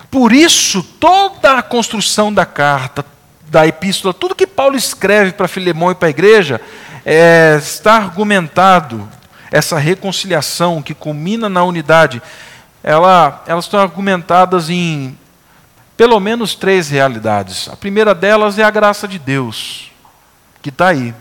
Por 0.09 0.31
isso, 0.31 0.81
toda 0.81 1.57
a 1.57 1.61
construção 1.61 2.33
da 2.33 2.45
carta, 2.45 3.05
da 3.51 3.67
epístola, 3.67 4.13
tudo 4.13 4.33
que 4.33 4.47
Paulo 4.47 4.77
escreve 4.77 5.33
para 5.33 5.45
Filemão 5.45 5.91
e 5.91 5.95
para 5.95 6.07
a 6.07 6.09
igreja, 6.09 6.61
é, 7.05 7.57
está 7.61 7.95
argumentado 7.95 9.05
essa 9.51 9.77
reconciliação 9.77 10.81
que 10.81 10.93
culmina 10.93 11.49
na 11.49 11.61
unidade, 11.61 12.21
ela, 12.81 13.43
elas 13.45 13.65
estão 13.65 13.81
argumentadas 13.81 14.69
em 14.69 15.17
pelo 15.97 16.17
menos 16.21 16.55
três 16.55 16.89
realidades. 16.89 17.67
A 17.67 17.75
primeira 17.75 18.15
delas 18.15 18.57
é 18.57 18.63
a 18.63 18.71
graça 18.71 19.05
de 19.05 19.19
Deus, 19.19 19.91
que 20.61 20.69
está 20.69 20.87
aí. 20.87 21.13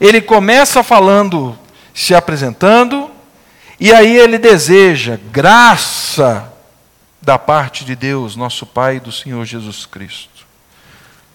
Ele 0.00 0.20
começa 0.20 0.84
falando, 0.84 1.58
se 1.92 2.14
apresentando, 2.14 3.10
e 3.80 3.92
aí 3.92 4.16
ele 4.16 4.38
deseja 4.38 5.18
graça 5.32 6.48
da 7.20 7.36
parte 7.36 7.84
de 7.84 7.96
Deus, 7.96 8.36
nosso 8.36 8.64
Pai 8.64 8.96
e 8.96 9.00
do 9.00 9.10
Senhor 9.10 9.44
Jesus 9.44 9.84
Cristo. 9.84 10.29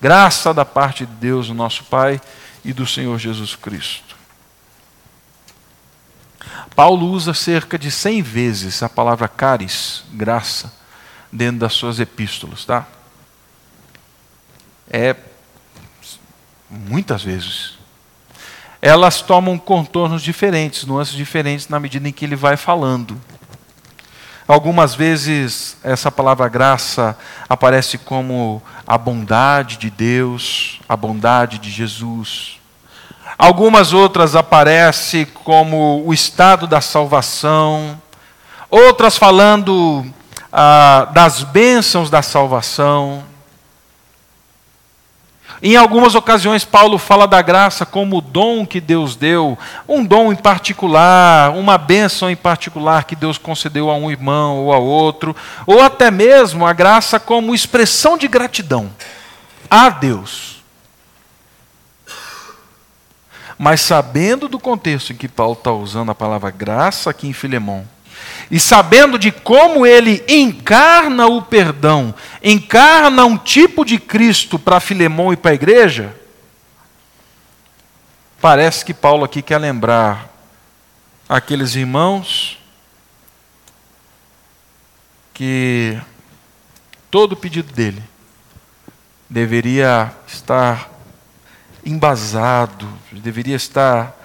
Graça 0.01 0.53
da 0.53 0.65
parte 0.65 1.05
de 1.05 1.13
Deus, 1.13 1.49
nosso 1.49 1.83
Pai 1.85 2.21
e 2.63 2.73
do 2.73 2.85
Senhor 2.85 3.17
Jesus 3.17 3.55
Cristo. 3.55 4.15
Paulo 6.75 7.07
usa 7.07 7.33
cerca 7.33 7.79
de 7.79 7.89
100 7.89 8.21
vezes 8.21 8.83
a 8.83 8.89
palavra 8.89 9.27
caris, 9.27 10.03
graça, 10.11 10.73
dentro 11.31 11.59
das 11.59 11.73
suas 11.73 11.99
epístolas, 11.99 12.65
tá? 12.65 12.85
É 14.89 15.15
muitas 16.69 17.23
vezes. 17.23 17.75
Elas 18.81 19.21
tomam 19.21 19.57
contornos 19.57 20.21
diferentes, 20.21 20.85
nuances 20.85 21.15
diferentes 21.15 21.67
na 21.69 21.79
medida 21.79 22.07
em 22.07 22.11
que 22.11 22.25
ele 22.25 22.35
vai 22.35 22.57
falando. 22.57 23.19
Algumas 24.47 24.93
vezes 24.93 25.75
essa 25.83 26.11
palavra 26.11 26.47
graça 26.47 27.17
aparece 27.49 27.97
como 27.97 28.61
a 28.85 28.95
bondade 28.95 29.77
de 29.77 29.89
Deus, 29.89 30.79
a 30.87 30.95
bondade 30.95 31.57
de 31.57 31.71
Jesus. 31.71 32.59
Algumas 33.39 33.91
outras 33.91 34.35
aparece 34.35 35.25
como 35.25 36.03
o 36.05 36.13
estado 36.13 36.67
da 36.67 36.79
salvação, 36.79 37.99
outras 38.69 39.17
falando 39.17 40.05
ah, 40.53 41.09
das 41.11 41.41
bênçãos 41.41 42.11
da 42.11 42.21
salvação. 42.21 43.23
Em 45.61 45.75
algumas 45.75 46.15
ocasiões, 46.15 46.65
Paulo 46.65 46.97
fala 46.97 47.25
da 47.25 47.41
graça 47.41 47.85
como 47.85 48.17
o 48.17 48.21
dom 48.21 48.65
que 48.65 48.81
Deus 48.81 49.15
deu, 49.15 49.57
um 49.87 50.05
dom 50.05 50.33
em 50.33 50.35
particular, 50.35 51.51
uma 51.51 51.77
bênção 51.77 52.29
em 52.29 52.35
particular 52.35 53.05
que 53.05 53.15
Deus 53.15 53.37
concedeu 53.37 53.89
a 53.89 53.95
um 53.95 54.11
irmão 54.11 54.65
ou 54.65 54.73
a 54.73 54.77
outro, 54.77 55.35
ou 55.65 55.81
até 55.81 56.11
mesmo 56.11 56.65
a 56.65 56.73
graça 56.73 57.19
como 57.19 57.55
expressão 57.55 58.17
de 58.17 58.27
gratidão 58.27 58.91
a 59.69 59.89
Deus. 59.89 60.63
Mas 63.57 63.79
sabendo 63.79 64.49
do 64.49 64.59
contexto 64.59 65.13
em 65.13 65.15
que 65.15 65.29
Paulo 65.29 65.53
está 65.53 65.71
usando 65.71 66.11
a 66.11 66.15
palavra 66.15 66.51
graça 66.51 67.09
aqui 67.09 67.27
em 67.27 67.33
Filemão, 67.33 67.87
e 68.49 68.59
sabendo 68.59 69.17
de 69.17 69.31
como 69.31 69.85
ele 69.85 70.23
encarna 70.27 71.27
o 71.27 71.41
perdão, 71.41 72.13
encarna 72.43 73.25
um 73.25 73.37
tipo 73.37 73.83
de 73.83 73.97
Cristo 73.97 74.59
para 74.59 74.79
Filemão 74.79 75.33
e 75.33 75.37
para 75.37 75.51
a 75.51 75.55
igreja, 75.55 76.15
parece 78.39 78.85
que 78.85 78.93
Paulo 78.93 79.23
aqui 79.23 79.41
quer 79.41 79.57
lembrar 79.57 80.29
aqueles 81.27 81.75
irmãos 81.75 82.59
que 85.33 85.99
todo 87.09 87.35
pedido 87.35 87.73
dele 87.73 88.01
deveria 89.29 90.13
estar 90.27 90.89
embasado, 91.83 92.87
deveria 93.11 93.55
estar 93.55 94.15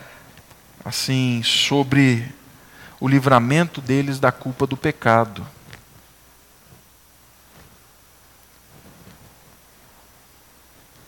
assim 0.84 1.42
sobre 1.42 2.39
o 3.00 3.08
livramento 3.08 3.80
deles 3.80 4.20
da 4.20 4.30
culpa 4.30 4.66
do 4.66 4.76
pecado. 4.76 5.46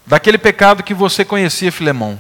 Daquele 0.07 0.39
pecado 0.39 0.83
que 0.83 0.95
você 0.95 1.25
conhecia, 1.25 1.71
Filemão. 1.71 2.19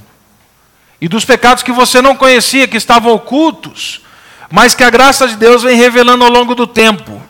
E 1.00 1.08
dos 1.08 1.24
pecados 1.24 1.62
que 1.62 1.72
você 1.72 2.02
não 2.02 2.14
conhecia, 2.14 2.68
que 2.68 2.76
estavam 2.76 3.12
ocultos, 3.12 4.02
mas 4.50 4.74
que 4.74 4.84
a 4.84 4.90
graça 4.90 5.26
de 5.26 5.36
Deus 5.36 5.62
vem 5.62 5.76
revelando 5.76 6.22
ao 6.22 6.30
longo 6.30 6.54
do 6.54 6.66
tempo. 6.66 7.20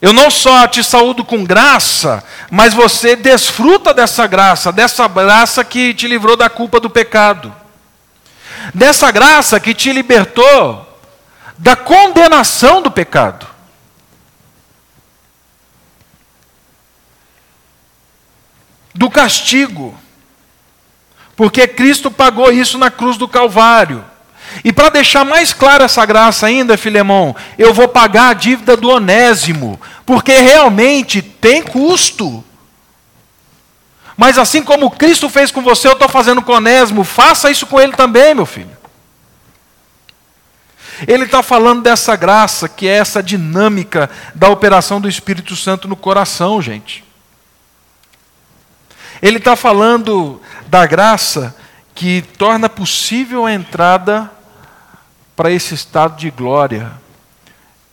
Eu 0.00 0.12
não 0.12 0.30
só 0.30 0.68
te 0.68 0.84
saúdo 0.84 1.24
com 1.24 1.42
graça, 1.42 2.22
mas 2.50 2.74
você 2.74 3.16
desfruta 3.16 3.94
dessa 3.94 4.26
graça, 4.26 4.70
dessa 4.70 5.08
graça 5.08 5.64
que 5.64 5.94
te 5.94 6.06
livrou 6.06 6.36
da 6.36 6.50
culpa 6.50 6.78
do 6.78 6.90
pecado 6.90 7.65
dessa 8.74 9.10
graça 9.10 9.60
que 9.60 9.74
te 9.74 9.92
libertou 9.92 10.86
da 11.58 11.74
condenação 11.74 12.82
do 12.82 12.90
pecado. 12.90 13.46
Do 18.94 19.10
castigo. 19.10 19.94
Porque 21.34 21.68
Cristo 21.68 22.10
pagou 22.10 22.50
isso 22.50 22.78
na 22.78 22.90
cruz 22.90 23.16
do 23.16 23.28
Calvário. 23.28 24.04
E 24.64 24.72
para 24.72 24.88
deixar 24.88 25.24
mais 25.24 25.52
clara 25.52 25.84
essa 25.84 26.04
graça 26.06 26.46
ainda, 26.46 26.78
Filemão, 26.78 27.36
eu 27.58 27.74
vou 27.74 27.88
pagar 27.88 28.30
a 28.30 28.34
dívida 28.34 28.76
do 28.76 28.88
onésimo, 28.88 29.78
porque 30.04 30.32
realmente 30.36 31.20
tem 31.20 31.62
custo. 31.62 32.42
Mas 34.16 34.38
assim 34.38 34.62
como 34.62 34.90
Cristo 34.90 35.28
fez 35.28 35.50
com 35.50 35.62
você, 35.62 35.88
eu 35.88 35.92
estou 35.92 36.08
fazendo 36.08 36.40
com 36.40 36.52
Onésimo, 36.52 37.04
faça 37.04 37.50
isso 37.50 37.66
com 37.66 37.78
ele 37.78 37.92
também, 37.92 38.34
meu 38.34 38.46
filho. 38.46 38.76
Ele 41.06 41.24
está 41.24 41.42
falando 41.42 41.82
dessa 41.82 42.16
graça, 42.16 42.68
que 42.68 42.88
é 42.88 42.96
essa 42.96 43.22
dinâmica 43.22 44.08
da 44.34 44.48
operação 44.48 45.00
do 45.00 45.08
Espírito 45.08 45.54
Santo 45.54 45.86
no 45.86 45.96
coração, 45.96 46.62
gente. 46.62 47.04
Ele 49.20 49.36
está 49.36 49.56
falando 49.56 50.40
da 50.68 50.86
graça 50.86 51.54
que 51.94 52.22
torna 52.38 52.68
possível 52.68 53.44
a 53.44 53.52
entrada 53.52 54.30
para 55.34 55.50
esse 55.50 55.74
estado 55.74 56.16
de 56.16 56.30
glória, 56.30 56.92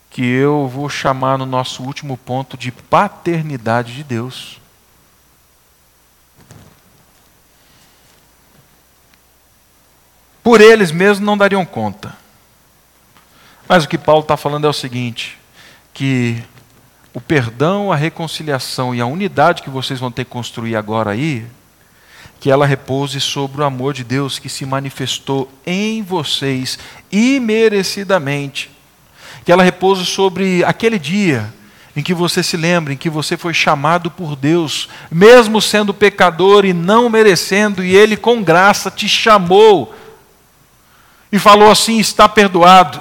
que 0.08 0.24
eu 0.24 0.66
vou 0.68 0.88
chamar 0.88 1.36
no 1.36 1.44
nosso 1.44 1.82
último 1.82 2.16
ponto 2.16 2.56
de 2.56 2.70
paternidade 2.70 3.94
de 3.94 4.04
Deus. 4.04 4.63
Por 10.44 10.60
eles 10.60 10.92
mesmos 10.92 11.20
não 11.20 11.38
dariam 11.38 11.64
conta. 11.64 12.14
Mas 13.66 13.84
o 13.84 13.88
que 13.88 13.96
Paulo 13.96 14.20
está 14.20 14.36
falando 14.36 14.66
é 14.66 14.68
o 14.68 14.74
seguinte: 14.74 15.38
que 15.94 16.44
o 17.14 17.20
perdão, 17.20 17.90
a 17.90 17.96
reconciliação 17.96 18.94
e 18.94 19.00
a 19.00 19.06
unidade 19.06 19.62
que 19.62 19.70
vocês 19.70 19.98
vão 19.98 20.12
ter 20.12 20.26
que 20.26 20.30
construir 20.30 20.76
agora 20.76 21.12
aí, 21.12 21.46
que 22.40 22.50
ela 22.50 22.66
repouse 22.66 23.18
sobre 23.22 23.62
o 23.62 23.64
amor 23.64 23.94
de 23.94 24.04
Deus 24.04 24.38
que 24.38 24.50
se 24.50 24.66
manifestou 24.66 25.50
em 25.64 26.02
vocês 26.02 26.78
imerecidamente. 27.10 28.70
Que 29.46 29.52
ela 29.52 29.62
repouse 29.62 30.04
sobre 30.04 30.62
aquele 30.62 30.98
dia 30.98 31.50
em 31.96 32.02
que 32.02 32.12
você 32.12 32.42
se 32.42 32.56
lembra, 32.58 32.92
em 32.92 32.96
que 32.98 33.08
você 33.08 33.36
foi 33.36 33.54
chamado 33.54 34.10
por 34.10 34.36
Deus, 34.36 34.90
mesmo 35.10 35.62
sendo 35.62 35.94
pecador 35.94 36.66
e 36.66 36.74
não 36.74 37.08
merecendo, 37.08 37.82
e 37.82 37.96
Ele 37.96 38.16
com 38.16 38.42
graça 38.42 38.90
te 38.90 39.08
chamou 39.08 39.94
e 41.34 41.38
falou 41.40 41.68
assim: 41.68 41.98
está 41.98 42.28
perdoado. 42.28 43.00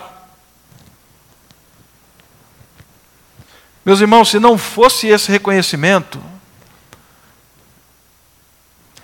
Meus 3.86 4.02
irmãos, 4.02 4.30
se 4.30 4.40
não 4.40 4.58
fosse 4.58 5.06
esse 5.06 5.32
reconhecimento, 5.32 6.20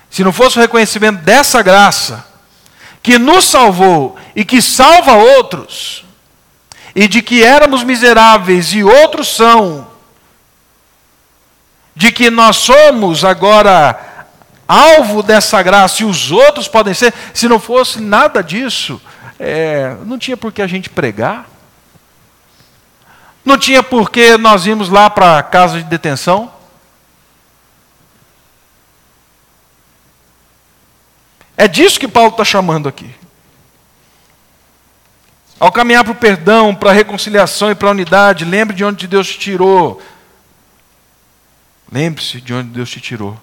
se 0.10 0.24
não 0.24 0.34
fosse 0.34 0.58
o 0.58 0.62
reconhecimento 0.62 1.22
dessa 1.22 1.62
graça, 1.62 2.26
que 3.04 3.20
nos 3.20 3.46
salvou 3.46 4.18
e 4.36 4.44
que 4.44 4.64
salva 4.64 5.14
outros, 5.14 6.04
e 6.96 7.08
de 7.08 7.22
que 7.22 7.44
éramos 7.44 7.84
miseráveis 7.84 8.74
e 8.74 8.84
outros 8.84 9.28
são, 9.28 9.88
de 11.96 12.12
que 12.12 12.32
nós 12.32 12.56
somos 12.56 13.24
agora 13.24 14.26
alvo 14.68 15.22
dessa 15.22 15.62
graça 15.62 16.02
e 16.02 16.06
os 16.06 16.32
outros 16.32 16.68
podem 16.68 16.96
ser, 16.96 17.14
se 17.32 17.48
não 17.48 17.60
fosse 17.60 18.02
nada 18.02 18.42
disso, 18.42 19.00
é, 19.40 19.96
não 20.06 20.20
tinha 20.20 20.36
por 20.36 20.52
que 20.52 20.62
a 20.62 20.68
gente 20.68 20.90
pregar. 20.90 21.48
Não 23.46 23.58
tinha 23.58 23.82
por 23.82 24.12
que 24.12 24.38
nós 24.38 24.66
irmos 24.66 24.90
lá 24.90 25.10
para 25.10 25.40
a 25.40 25.44
casa 25.44 25.78
de 25.78 25.86
detenção. 25.86 26.52
É 31.56 31.68
disso 31.68 32.00
que 32.00 32.08
Paulo 32.08 32.32
está 32.32 32.44
chamando 32.44 32.90
aqui. 32.90 33.16
Ao 35.60 35.72
caminhar 35.72 36.04
para 36.04 36.14
o 36.14 36.16
perdão, 36.16 36.76
para 36.76 36.90
a 36.90 36.94
reconciliação 36.94 37.72
e 37.72 37.76
para 37.76 37.90
a 37.90 37.92
unidade, 37.92 38.46
lembre 38.46 38.76
de 38.76 38.84
onde 38.84 39.08
Deus 39.08 39.28
te 39.28 39.40
tirou. 39.40 40.02
Lembre-se 41.92 42.40
de 42.40 42.54
onde 42.54 42.70
Deus 42.70 42.90
te 42.90 43.02
tirou. 43.02 43.40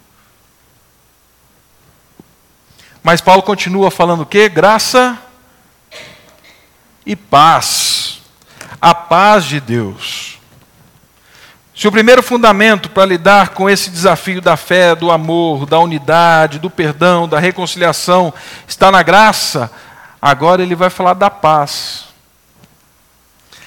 Mas 3.03 3.21
Paulo 3.21 3.43
continua 3.43 3.91
falando 3.91 4.23
o 4.23 4.27
quê? 4.27 4.49
Graça 4.49 5.26
e 7.07 7.15
paz. 7.15 8.21
A 8.83 8.93
paz 8.95 9.45
de 9.45 9.61
Deus. 9.61 10.39
Se 11.75 11.87
o 11.87 11.93
primeiro 11.93 12.23
fundamento 12.23 12.91
para 12.91 13.05
lidar 13.05 13.51
com 13.51 13.71
esse 13.71 13.91
desafio 13.91 14.41
da 14.41 14.57
fé, 14.57 14.95
do 14.95 15.11
amor, 15.11 15.67
da 15.67 15.79
unidade, 15.79 16.59
do 16.59 16.71
perdão, 16.71 17.29
da 17.29 17.39
reconciliação 17.39 18.33
está 18.67 18.91
na 18.91 19.03
graça, 19.03 19.71
agora 20.21 20.63
ele 20.63 20.75
vai 20.75 20.91
falar 20.91 21.15
da 21.15 21.31
paz. 21.31 22.07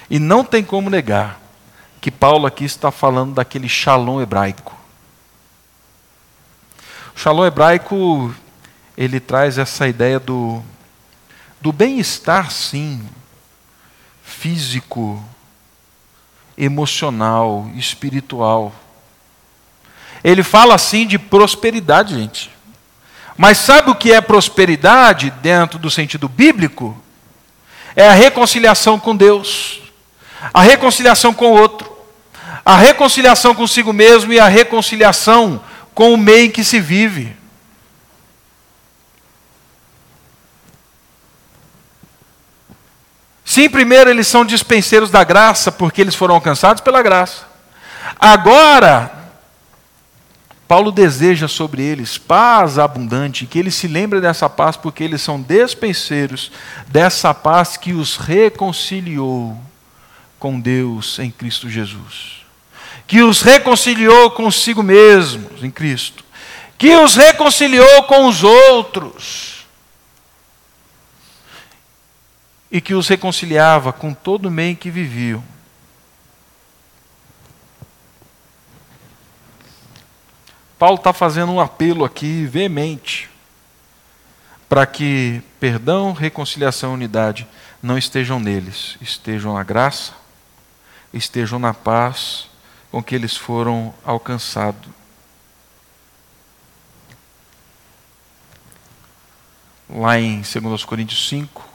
E 0.10 0.18
não 0.18 0.44
tem 0.44 0.64
como 0.64 0.90
negar 0.90 1.40
que 2.02 2.10
Paulo 2.10 2.48
aqui 2.48 2.66
está 2.66 2.92
falando 2.92 3.36
daquele 3.36 3.70
shalom 3.70 4.20
hebraico. 4.20 4.76
O 7.16 7.20
shalom 7.20 7.46
hebraico, 7.46 8.34
ele 8.98 9.20
traz 9.20 9.60
essa 9.60 9.88
ideia 9.88 10.20
do, 10.20 10.64
do 11.62 11.72
bem-estar, 11.72 12.50
sim, 12.50 13.08
físico, 14.40 15.22
emocional, 16.58 17.70
espiritual. 17.76 18.74
Ele 20.24 20.44
fala 20.44 20.76
assim 20.76 21.06
de 21.06 21.20
prosperidade, 21.20 22.16
gente. 22.16 22.50
Mas 23.38 23.58
sabe 23.58 23.90
o 23.90 23.96
que 23.96 24.14
é 24.14 24.22
prosperidade 24.22 25.30
dentro 25.42 25.78
do 25.78 25.92
sentido 25.92 26.30
bíblico? 26.30 26.98
É 27.96 28.08
a 28.08 28.14
reconciliação 28.14 28.98
com 28.98 29.14
Deus, 29.14 29.82
a 30.54 30.62
reconciliação 30.62 31.34
com 31.34 31.52
o 31.52 31.60
outro, 31.60 31.92
a 32.64 32.78
reconciliação 32.78 33.54
consigo 33.54 33.92
mesmo 33.92 34.32
e 34.32 34.40
a 34.40 34.48
reconciliação 34.48 35.62
com 35.94 36.14
o 36.14 36.18
meio 36.18 36.46
em 36.46 36.52
que 36.52 36.64
se 36.64 36.80
vive. 36.80 37.36
Sim, 43.50 43.68
primeiro 43.68 44.12
eles 44.12 44.28
são 44.28 44.46
dispenseiros 44.46 45.10
da 45.10 45.24
graça, 45.24 45.72
porque 45.72 46.00
eles 46.00 46.14
foram 46.14 46.36
alcançados 46.36 46.84
pela 46.84 47.02
graça. 47.02 47.48
Agora, 48.20 49.12
Paulo 50.68 50.92
deseja 50.92 51.48
sobre 51.48 51.82
eles 51.82 52.16
paz 52.16 52.78
abundante, 52.78 53.48
que 53.48 53.58
eles 53.58 53.74
se 53.74 53.88
lembrem 53.88 54.22
dessa 54.22 54.48
paz, 54.48 54.78
porque 54.78 55.04
eles 55.04 55.24
são 55.24 55.42
despenseiros 55.42 56.52
dessa 56.90 57.34
paz 57.34 57.76
que 57.76 57.92
os 57.92 58.18
reconciliou 58.18 59.60
com 60.38 60.60
Deus 60.60 61.18
em 61.18 61.32
Cristo 61.32 61.68
Jesus. 61.68 62.44
Que 63.08 63.24
os 63.24 63.42
reconciliou 63.42 64.30
consigo 64.30 64.84
mesmos 64.84 65.64
em 65.64 65.72
Cristo. 65.72 66.24
Que 66.78 66.96
os 66.98 67.16
reconciliou 67.16 68.04
com 68.04 68.28
os 68.28 68.44
outros 68.44 69.59
e 72.72 72.80
que 72.80 72.94
os 72.94 73.08
reconciliava 73.08 73.92
com 73.92 74.14
todo 74.14 74.48
o 74.48 74.52
meio 74.52 74.76
que 74.76 74.92
viviam. 74.92 75.44
Paulo 80.78 80.96
está 80.96 81.12
fazendo 81.12 81.52
um 81.52 81.60
apelo 81.60 82.06
aqui 82.06 82.46
veemente 82.46 83.30
para 84.70 84.86
que 84.86 85.42
perdão, 85.60 86.14
reconciliação 86.14 86.92
e 86.92 86.94
unidade 86.94 87.48
não 87.82 87.98
estejam 87.98 88.40
neles, 88.40 88.98
estejam 89.02 89.56
na 89.56 89.64
graça, 89.64 90.14
estejam 91.12 91.58
na 91.58 91.74
paz 91.74 92.48
com 92.92 93.04
que 93.04 93.16
eles 93.16 93.36
foram 93.36 93.94
alcançados. 94.06 94.90
Lá 99.90 100.20
em 100.20 100.42
2 100.42 100.86
Coríntios 100.86 101.28
5, 101.28 101.69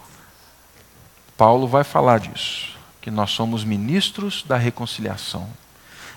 Paulo 1.36 1.66
vai 1.66 1.84
falar 1.84 2.20
disso, 2.20 2.76
que 3.00 3.10
nós 3.10 3.30
somos 3.30 3.64
ministros 3.64 4.44
da 4.46 4.56
reconciliação, 4.56 5.48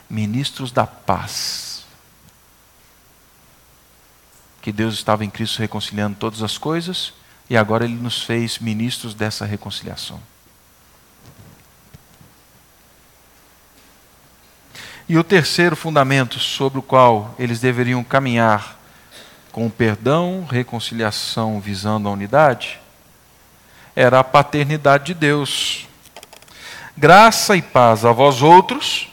ministros 0.10 0.72
da 0.72 0.86
paz. 0.86 1.86
Que 4.62 4.72
Deus 4.72 4.94
estava 4.96 5.26
em 5.26 5.30
Cristo 5.30 5.60
reconciliando 5.60 6.18
todas 6.18 6.44
as 6.44 6.58
coisas 6.58 7.14
e 7.50 7.58
agora 7.58 7.86
ele 7.86 7.96
nos 7.96 8.22
fez 8.22 8.60
ministros 8.60 9.14
dessa 9.14 9.46
reconciliação. 9.46 10.20
E 15.10 15.18
o 15.18 15.24
terceiro 15.24 15.76
fundamento 15.76 16.38
sobre 16.38 16.80
o 16.80 16.82
qual 16.82 17.34
eles 17.40 17.62
deveriam 17.62 18.04
caminhar 18.04 18.78
com 19.54 19.70
perdão, 19.70 20.46
reconciliação 20.50 21.62
visando 21.62 22.10
a 22.10 22.12
unidade, 22.12 22.80
era 23.98 24.20
a 24.20 24.24
paternidade 24.24 25.06
de 25.06 25.14
Deus. 25.16 25.88
Graça 26.96 27.58
e 27.58 27.64
paz 27.64 28.06
a 28.06 28.12
vós 28.12 28.44
outros, 28.44 29.08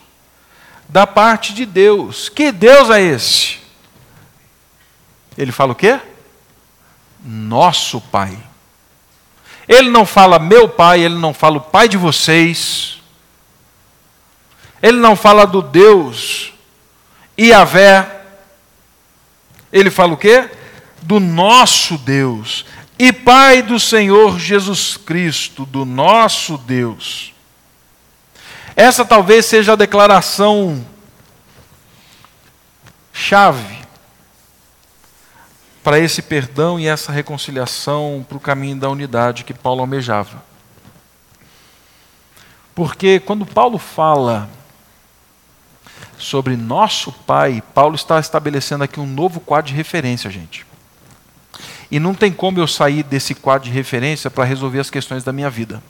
da 0.86 1.06
parte 1.06 1.54
de 1.54 1.64
Deus. 1.64 2.28
Que 2.28 2.52
Deus 2.52 2.90
é 2.90 3.00
esse? 3.00 3.60
Ele 5.38 5.50
fala 5.50 5.72
o 5.72 5.74
quê? 5.74 5.98
Nosso 7.24 7.98
Pai. 7.98 8.36
Ele 9.66 9.88
não 9.88 10.04
fala 10.04 10.38
meu 10.38 10.68
Pai, 10.68 11.00
ele 11.00 11.14
não 11.14 11.32
fala 11.32 11.56
o 11.56 11.62
Pai 11.62 11.88
de 11.88 11.96
vocês. 11.96 13.00
Ele 14.82 14.98
não 14.98 15.16
fala 15.16 15.46
do 15.46 15.62
Deus 15.62 16.52
Iavé. 17.40 18.20
Ele 19.72 19.90
fala 19.90 20.12
o 20.12 20.18
quê? 20.18 20.50
Do 21.00 21.18
nosso 21.18 21.96
Deus 21.96 22.66
e 22.98 23.12
Pai 23.12 23.62
do 23.62 23.78
Senhor 23.78 24.38
Jesus 24.38 24.96
Cristo, 24.96 25.66
do 25.66 25.84
nosso 25.84 26.56
Deus. 26.56 27.32
Essa 28.76 29.04
talvez 29.04 29.46
seja 29.46 29.72
a 29.72 29.76
declaração 29.76 30.84
chave 33.12 33.84
para 35.82 35.98
esse 35.98 36.22
perdão 36.22 36.80
e 36.80 36.86
essa 36.86 37.12
reconciliação 37.12 38.24
para 38.26 38.36
o 38.36 38.40
caminho 38.40 38.76
da 38.76 38.88
unidade 38.88 39.44
que 39.44 39.54
Paulo 39.54 39.80
almejava. 39.80 40.42
Porque 42.74 43.20
quando 43.20 43.46
Paulo 43.46 43.78
fala 43.78 44.48
sobre 46.18 46.56
nosso 46.56 47.12
Pai, 47.12 47.62
Paulo 47.74 47.94
está 47.94 48.18
estabelecendo 48.18 48.82
aqui 48.82 48.98
um 48.98 49.06
novo 49.06 49.40
quadro 49.40 49.70
de 49.70 49.76
referência, 49.76 50.30
gente. 50.30 50.66
E 51.94 52.00
não 52.00 52.12
tem 52.12 52.32
como 52.32 52.58
eu 52.58 52.66
sair 52.66 53.04
desse 53.04 53.36
quadro 53.36 53.68
de 53.68 53.72
referência 53.72 54.28
para 54.28 54.42
resolver 54.42 54.80
as 54.80 54.90
questões 54.90 55.22
da 55.22 55.32
minha 55.32 55.48
vida. 55.48 55.80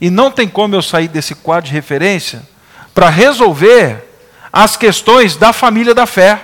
E 0.00 0.08
não 0.08 0.30
tem 0.30 0.48
como 0.48 0.74
eu 0.74 0.80
sair 0.80 1.06
desse 1.06 1.34
quadro 1.34 1.68
de 1.68 1.74
referência 1.74 2.48
para 2.94 3.10
resolver 3.10 4.02
as 4.50 4.78
questões 4.78 5.36
da 5.36 5.52
família 5.52 5.94
da 5.94 6.06
fé. 6.06 6.42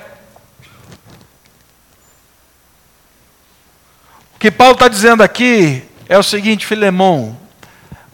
O 4.35 4.39
que 4.39 4.51
Paulo 4.51 4.75
está 4.75 4.89
dizendo 4.89 5.23
aqui 5.23 5.83
é 6.07 6.19
o 6.19 6.23
seguinte, 6.23 6.67
Filemão, 6.67 7.41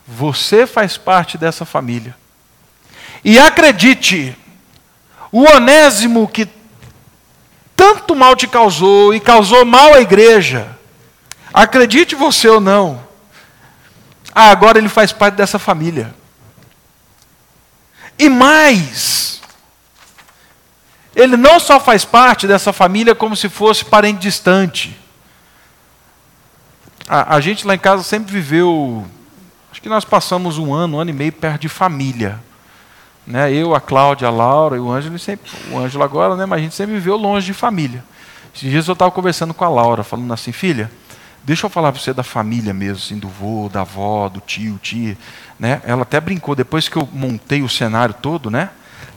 você 0.06 0.68
faz 0.68 0.96
parte 0.96 1.36
dessa 1.36 1.64
família. 1.64 2.14
E 3.24 3.40
acredite, 3.40 4.36
o 5.32 5.42
onésimo 5.42 6.28
que 6.28 6.48
tanto 7.82 8.14
mal 8.14 8.36
te 8.36 8.46
causou 8.46 9.12
e 9.12 9.18
causou 9.18 9.64
mal 9.64 9.92
à 9.92 10.00
igreja, 10.00 10.78
acredite 11.52 12.14
você 12.14 12.46
ou 12.46 12.60
não, 12.60 13.02
ah, 14.32 14.50
agora 14.52 14.78
ele 14.78 14.88
faz 14.88 15.10
parte 15.10 15.34
dessa 15.34 15.58
família. 15.58 16.14
E 18.16 18.28
mais, 18.28 19.42
ele 21.16 21.36
não 21.36 21.58
só 21.58 21.80
faz 21.80 22.04
parte 22.04 22.46
dessa 22.46 22.72
família 22.72 23.16
como 23.16 23.34
se 23.34 23.48
fosse 23.48 23.84
parente 23.84 24.20
distante. 24.20 24.96
A, 27.08 27.34
a, 27.34 27.40
gente 27.40 27.66
lá 27.66 27.74
em 27.74 27.80
casa 27.80 28.04
sempre 28.04 28.32
viveu, 28.32 29.04
acho 29.72 29.82
que 29.82 29.88
nós 29.88 30.04
passamos 30.04 30.56
um 30.56 30.72
ano, 30.72 30.98
um 30.98 31.00
ano 31.00 31.10
e 31.10 31.12
meio 31.14 31.32
perto 31.32 31.62
de 31.62 31.68
família. 31.68 32.38
Né? 33.26 33.52
Eu, 33.52 33.74
a 33.74 33.80
Cláudia, 33.80 34.28
a 34.28 34.30
Laura 34.30 34.76
e 34.76 34.80
o 34.80 34.90
Ângelo, 34.90 35.18
sempre, 35.18 35.50
o 35.70 35.78
Ângelo 35.78 36.02
agora, 36.02 36.36
né? 36.36 36.46
mas 36.46 36.60
a 36.60 36.62
gente 36.62 36.74
sempre 36.74 36.94
viveu 36.94 37.16
longe 37.16 37.46
de 37.46 37.54
família. 37.54 38.04
Esses 38.54 38.70
dias 38.70 38.88
eu 38.88 38.92
estava 38.92 39.10
conversando 39.10 39.54
com 39.54 39.64
a 39.64 39.68
Laura, 39.68 40.02
falando 40.02 40.32
assim, 40.32 40.52
filha, 40.52 40.90
deixa 41.42 41.66
eu 41.66 41.70
falar 41.70 41.92
para 41.92 42.00
você 42.00 42.12
da 42.12 42.22
família 42.22 42.74
mesmo, 42.74 42.96
assim, 42.96 43.18
do 43.18 43.28
vô, 43.28 43.68
da 43.72 43.82
avó, 43.82 44.28
do 44.28 44.40
tio, 44.40 44.78
tia. 44.82 45.16
Né? 45.58 45.80
Ela 45.84 46.02
até 46.02 46.20
brincou, 46.20 46.54
depois 46.54 46.88
que 46.88 46.96
eu 46.96 47.08
montei 47.12 47.62
o 47.62 47.68
cenário 47.68 48.14
todo, 48.14 48.50
né? 48.50 48.70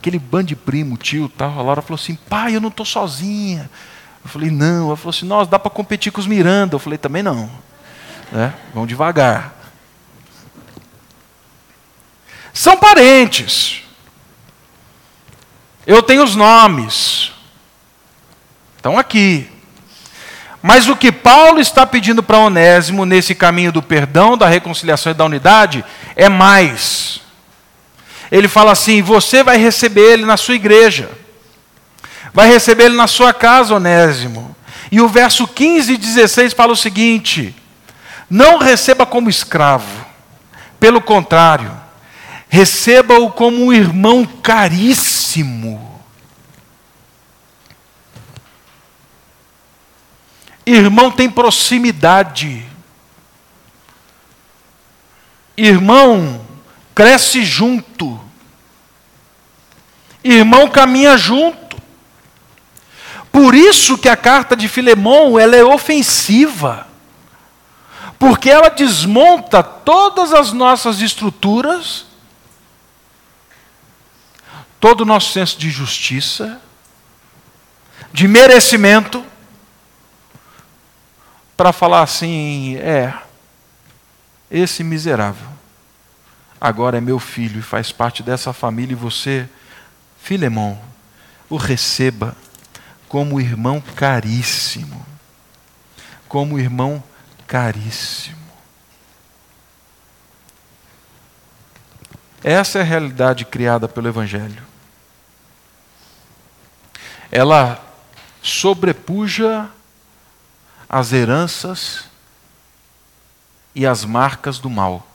aquele 0.06 0.20
bando 0.20 0.46
de 0.46 0.56
primo, 0.56 0.98
tio 0.98 1.28
tal, 1.28 1.58
a 1.58 1.64
Laura 1.64 1.82
falou 1.82 1.96
assim, 1.96 2.16
pai, 2.30 2.56
eu 2.56 2.62
não 2.62 2.70
estou 2.70 2.86
sozinha. 2.86 3.70
Eu 4.24 4.30
falei, 4.30 4.52
não. 4.52 4.88
Ela 4.88 4.98
falou 4.98 5.10
assim, 5.10 5.26
nossa, 5.26 5.50
dá 5.50 5.58
para 5.58 5.72
competir 5.72 6.12
com 6.12 6.20
os 6.20 6.28
Miranda. 6.28 6.76
Eu 6.76 6.80
falei, 6.80 6.98
também 6.98 7.24
não. 7.24 7.50
Né? 8.32 8.54
Vamos 8.74 8.88
devagar. 8.88 9.54
São 12.54 12.78
parentes. 12.78 13.85
Eu 15.86 16.02
tenho 16.02 16.24
os 16.24 16.36
nomes. 16.36 17.32
Estão 18.78 18.98
aqui. 18.98 19.50
Mas 20.62 20.88
o 20.88 20.96
que 20.96 21.12
Paulo 21.12 21.60
está 21.60 21.86
pedindo 21.86 22.24
para 22.24 22.40
Onésimo 22.40 23.06
nesse 23.06 23.36
caminho 23.36 23.72
do 23.72 23.84
perdão, 23.84 24.36
da 24.36 24.48
reconciliação 24.48 25.12
e 25.12 25.16
da 25.16 25.24
unidade 25.24 25.86
é 26.16 26.28
mais. 26.28 27.22
Ele 28.32 28.48
fala 28.48 28.72
assim: 28.72 29.02
você 29.02 29.44
vai 29.44 29.58
receber 29.58 30.14
ele 30.14 30.26
na 30.26 30.38
sua 30.38 30.56
igreja, 30.56 31.10
vai 32.34 32.48
receber 32.48 32.86
ele 32.86 32.96
na 32.96 33.06
sua 33.06 33.32
casa, 33.32 33.76
Onésimo. 33.76 34.56
E 34.92 35.00
o 35.00 35.08
verso 35.08 35.48
15 35.48 35.94
e 35.94 35.98
16 35.98 36.54
fala 36.54 36.74
o 36.74 36.76
seguinte: 36.76 37.56
não 38.28 38.58
receba 38.58 39.06
como 39.06 39.30
escravo, 39.30 40.06
pelo 40.80 41.00
contrário, 41.00 41.72
receba-o 42.56 43.32
como 43.32 43.66
um 43.66 43.74
irmão 43.74 44.26
caríssimo 44.26 45.96
Irmão 50.66 51.12
tem 51.12 51.30
proximidade. 51.30 52.66
Irmão 55.56 56.44
cresce 56.96 57.46
junto. 57.46 58.20
Irmão 60.24 60.68
caminha 60.68 61.16
junto. 61.18 61.78
Por 63.32 63.54
isso 63.54 63.98
que 63.98 64.10
a 64.10 64.18
carta 64.18 64.56
de 64.56 64.68
Filemão 64.68 65.38
ela 65.38 65.56
é 65.56 65.64
ofensiva. 65.64 66.88
Porque 68.18 68.50
ela 68.50 68.70
desmonta 68.70 69.62
todas 69.62 70.34
as 70.34 70.52
nossas 70.52 71.00
estruturas, 71.00 72.08
todo 74.80 75.02
o 75.02 75.06
nosso 75.06 75.32
senso 75.32 75.58
de 75.58 75.70
justiça, 75.70 76.62
de 78.12 78.28
merecimento, 78.28 79.26
para 81.58 81.72
falar 81.72 82.02
assim: 82.02 82.76
é, 82.78 83.14
esse 84.50 84.84
miserável 84.84 85.56
agora 86.60 86.98
é 86.98 87.02
meu 87.02 87.20
filho 87.20 87.60
e 87.60 87.64
faz 87.64 87.92
parte 87.92 88.24
dessa 88.24 88.52
família, 88.52 88.94
e 88.94 88.96
você, 88.96 89.48
Filemão, 90.18 90.80
o 91.50 91.58
receba 91.58 92.36
como 93.08 93.40
irmão 93.40 93.80
caríssimo. 93.80 95.06
Como 96.28 96.60
irmão 96.60 97.04
caríssimo. 97.48 98.45
Essa 102.48 102.78
é 102.78 102.82
a 102.84 102.86
realidade 102.86 103.44
criada 103.44 103.88
pelo 103.88 104.08
Evangelho. 104.08 104.62
Ela 107.32 107.84
sobrepuja 108.40 109.68
as 110.88 111.12
heranças 111.12 112.06
e 113.74 113.84
as 113.84 114.06
marcas 114.06 114.60
do 114.60 114.70
mal. 114.70 115.08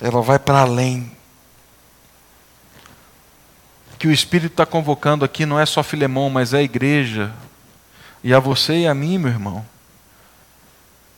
Ela 0.00 0.22
vai 0.22 0.38
para 0.38 0.60
além. 0.60 1.10
O 3.94 3.96
que 3.96 4.06
o 4.06 4.12
Espírito 4.12 4.52
está 4.52 4.64
convocando 4.64 5.24
aqui 5.24 5.44
não 5.44 5.58
é 5.58 5.66
só 5.66 5.82
Filemão, 5.82 6.30
mas 6.30 6.54
é 6.54 6.58
a 6.58 6.62
igreja. 6.62 7.34
E 8.22 8.32
a 8.32 8.38
você 8.38 8.82
e 8.82 8.86
a 8.86 8.94
mim, 8.94 9.18
meu 9.18 9.32
irmão. 9.32 9.66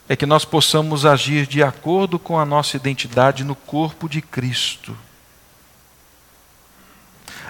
É 0.09 0.15
que 0.15 0.27
nós 0.27 0.45
possamos 0.45 1.07
agir 1.07 1.47
de 1.47 1.63
acordo 1.63 2.19
com 2.19 2.39
a 2.39 2.45
nossa 2.45 2.77
identidade 2.77 3.43
no 3.45 3.55
corpo 3.55 4.09
de 4.09 4.21
Cristo 4.21 4.97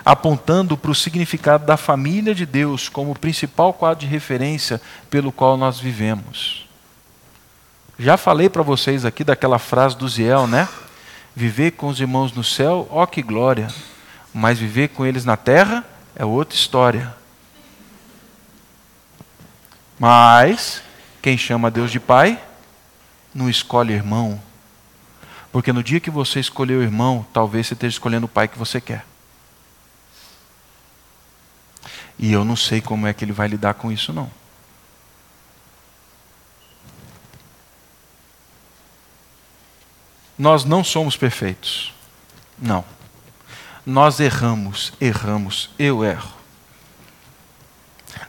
apontando 0.05 0.77
para 0.77 0.91
o 0.91 0.95
significado 0.95 1.65
da 1.65 1.77
família 1.77 2.35
de 2.35 2.45
Deus 2.45 2.89
como 2.89 3.13
o 3.13 3.19
principal 3.19 3.73
quadro 3.73 4.01
de 4.01 4.07
referência 4.07 4.81
pelo 5.09 5.33
qual 5.33 5.57
nós 5.57 5.81
vivemos. 5.81 6.69
Já 7.99 8.17
falei 8.17 8.49
para 8.51 8.63
vocês 8.63 9.05
aqui 9.05 9.25
daquela 9.25 9.59
frase 9.59 9.97
do 9.97 10.09
Ziel, 10.09 10.47
né? 10.47 10.69
Viver 11.35 11.73
com 11.73 11.89
os 11.89 12.01
irmãos 12.01 12.33
no 12.33 12.45
céu, 12.45 12.87
ó 12.91 13.07
que 13.07 13.23
glória. 13.23 13.69
Mas 14.33 14.59
viver 14.59 14.89
com 14.89 15.07
eles 15.07 15.25
na 15.25 15.37
terra 15.37 15.85
é 16.15 16.25
outra 16.25 16.57
história. 16.57 17.15
Mas 19.99 20.83
quem 21.25 21.39
chama 21.39 21.71
Deus 21.71 21.91
de 21.91 21.99
Pai 21.99 22.39
não 23.35 23.49
escolhe 23.49 23.95
irmão. 23.95 24.39
Porque 25.51 25.73
no 25.73 25.83
dia 25.83 25.99
que 25.99 26.11
você 26.11 26.39
escolher 26.39 26.75
o 26.75 26.83
irmão, 26.83 27.25
talvez 27.33 27.67
você 27.67 27.73
esteja 27.73 27.95
escolhendo 27.95 28.27
o 28.27 28.29
pai 28.29 28.47
que 28.47 28.59
você 28.59 28.79
quer. 28.79 29.07
E 32.19 32.31
eu 32.31 32.45
não 32.45 32.55
sei 32.55 32.83
como 32.83 33.07
é 33.07 33.15
que 33.15 33.25
ele 33.25 33.33
vai 33.33 33.49
lidar 33.49 33.73
com 33.73 33.91
isso, 33.91 34.13
não. 34.13 34.31
Nós 40.39 40.63
não 40.63 40.85
somos 40.85 41.17
perfeitos. 41.17 41.91
Não. 42.59 42.85
Nós 43.87 44.21
erramos, 44.21 44.93
erramos, 45.01 45.71
eu 45.79 46.05
erro. 46.05 46.44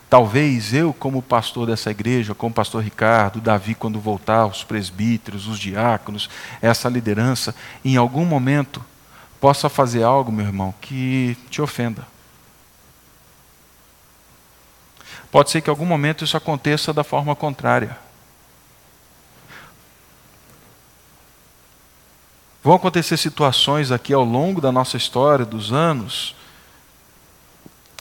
Talvez 0.09 0.73
eu, 0.73 0.93
como 0.93 1.21
pastor 1.21 1.67
dessa 1.67 1.89
igreja, 1.89 2.35
como 2.35 2.53
pastor 2.53 2.83
Ricardo, 2.83 3.41
Davi, 3.41 3.73
quando 3.73 3.99
voltar, 3.99 4.45
os 4.45 4.63
presbíteros, 4.63 5.47
os 5.47 5.57
diáconos, 5.57 6.29
essa 6.61 6.87
liderança, 6.87 7.55
em 7.83 7.97
algum 7.97 8.23
momento 8.23 8.83
possa 9.41 9.67
fazer 9.67 10.03
algo, 10.03 10.31
meu 10.31 10.45
irmão, 10.45 10.73
que 10.79 11.37
te 11.49 11.61
ofenda. 11.61 12.07
Pode 15.31 15.51
ser 15.51 15.61
que 15.61 15.69
em 15.69 15.71
algum 15.71 15.85
momento 15.85 16.23
isso 16.23 16.37
aconteça 16.37 16.93
da 16.93 17.03
forma 17.03 17.35
contrária. 17.35 17.97
Vão 22.63 22.73
acontecer 22.73 23.17
situações 23.17 23.91
aqui 23.91 24.13
ao 24.13 24.23
longo 24.23 24.61
da 24.61 24.71
nossa 24.71 24.97
história, 24.97 25.45
dos 25.45 25.71
anos, 25.71 26.35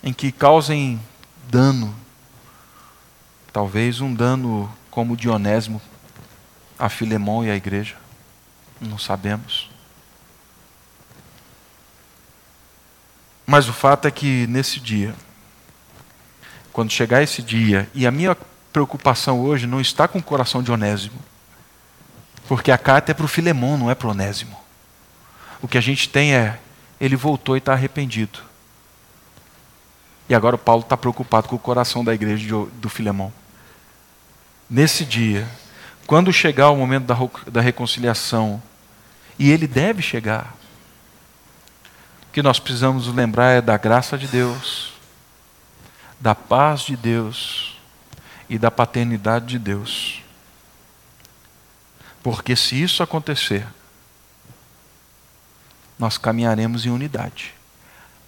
em 0.03 0.13
que 0.13 0.31
causem 0.31 1.01
dano. 1.49 1.95
Talvez 3.53 4.01
um 4.01 4.13
dano 4.13 4.73
como 4.91 5.17
Dionésimo 5.17 5.81
a 6.79 6.89
Filemão 6.89 7.45
e 7.45 7.51
à 7.51 7.57
igreja. 7.57 7.97
Não 8.81 8.99
sabemos. 8.99 9.71
Mas 13.47 13.69
o 13.69 13.73
fato 13.73 14.09
é 14.09 14.11
que 14.11 14.47
nesse 14.47 14.81
dia, 14.81 15.15
quando 16.73 16.91
chegar 16.91 17.23
esse 17.23 17.43
dia, 17.43 17.89
e 17.95 18.07
a 18.07 18.11
minha 18.11 18.37
preocupação 18.73 19.41
hoje 19.41 19.67
não 19.67 19.81
está 19.81 20.09
com 20.09 20.19
o 20.19 20.23
coração 20.23 20.63
de 20.63 20.73
Onésimo, 20.73 21.19
porque 22.49 22.71
a 22.71 22.79
carta 22.79 23.13
é 23.13 23.15
para 23.15 23.25
o 23.25 23.29
Filemão, 23.29 23.79
não 23.79 23.91
é 23.91 23.95
para 23.95 24.09
Onésimo. 24.09 24.59
O 25.63 25.69
que 25.69 25.79
a 25.79 25.81
gente 25.81 26.09
tem 26.09 26.35
é, 26.35 26.59
ele 27.01 27.17
voltou 27.17 27.57
e 27.57 27.59
está 27.59 27.73
arrependido. 27.73 28.41
E 30.29 30.35
agora 30.35 30.57
o 30.57 30.59
Paulo 30.59 30.83
está 30.83 30.97
preocupado 30.97 31.49
com 31.49 31.57
o 31.57 31.59
coração 31.59 32.05
da 32.05 32.15
igreja 32.15 32.47
do 32.75 32.89
Filemão. 32.89 33.33
Nesse 34.69 35.05
dia, 35.05 35.47
quando 36.07 36.33
chegar 36.33 36.71
o 36.71 36.77
momento 36.77 37.05
da, 37.05 37.17
da 37.51 37.61
reconciliação, 37.61 38.63
e 39.39 39.51
ele 39.51 39.67
deve 39.67 40.01
chegar, 40.01 40.55
o 42.29 42.33
que 42.33 42.43
nós 42.43 42.59
precisamos 42.59 43.07
lembrar 43.09 43.51
é 43.51 43.61
da 43.61 43.77
graça 43.77 44.17
de 44.17 44.27
Deus 44.27 44.95
da 46.25 46.35
paz 46.35 46.81
de 46.81 46.97
Deus 46.97 47.77
e 48.49 48.59
da 48.59 48.71
paternidade 48.71 49.47
de 49.47 49.59
Deus. 49.59 50.23
Porque 52.23 52.57
se 52.57 52.83
isso 52.83 53.03
acontecer, 53.03 53.67
nós 55.99 56.17
caminharemos 56.17 56.87
em 56.87 56.91
unidade. 56.91 57.54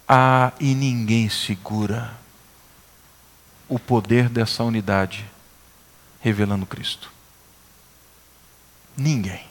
Ah, 0.07 0.53
e 0.59 0.73
ninguém 0.73 1.27
segura 1.29 2.13
o 3.67 3.77
poder 3.77 4.29
dessa 4.29 4.63
unidade 4.63 5.25
revelando 6.21 6.65
Cristo. 6.65 7.11
Ninguém. 8.95 9.45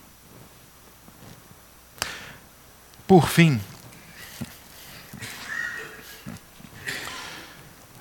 Por 3.06 3.28
fim, 3.28 3.60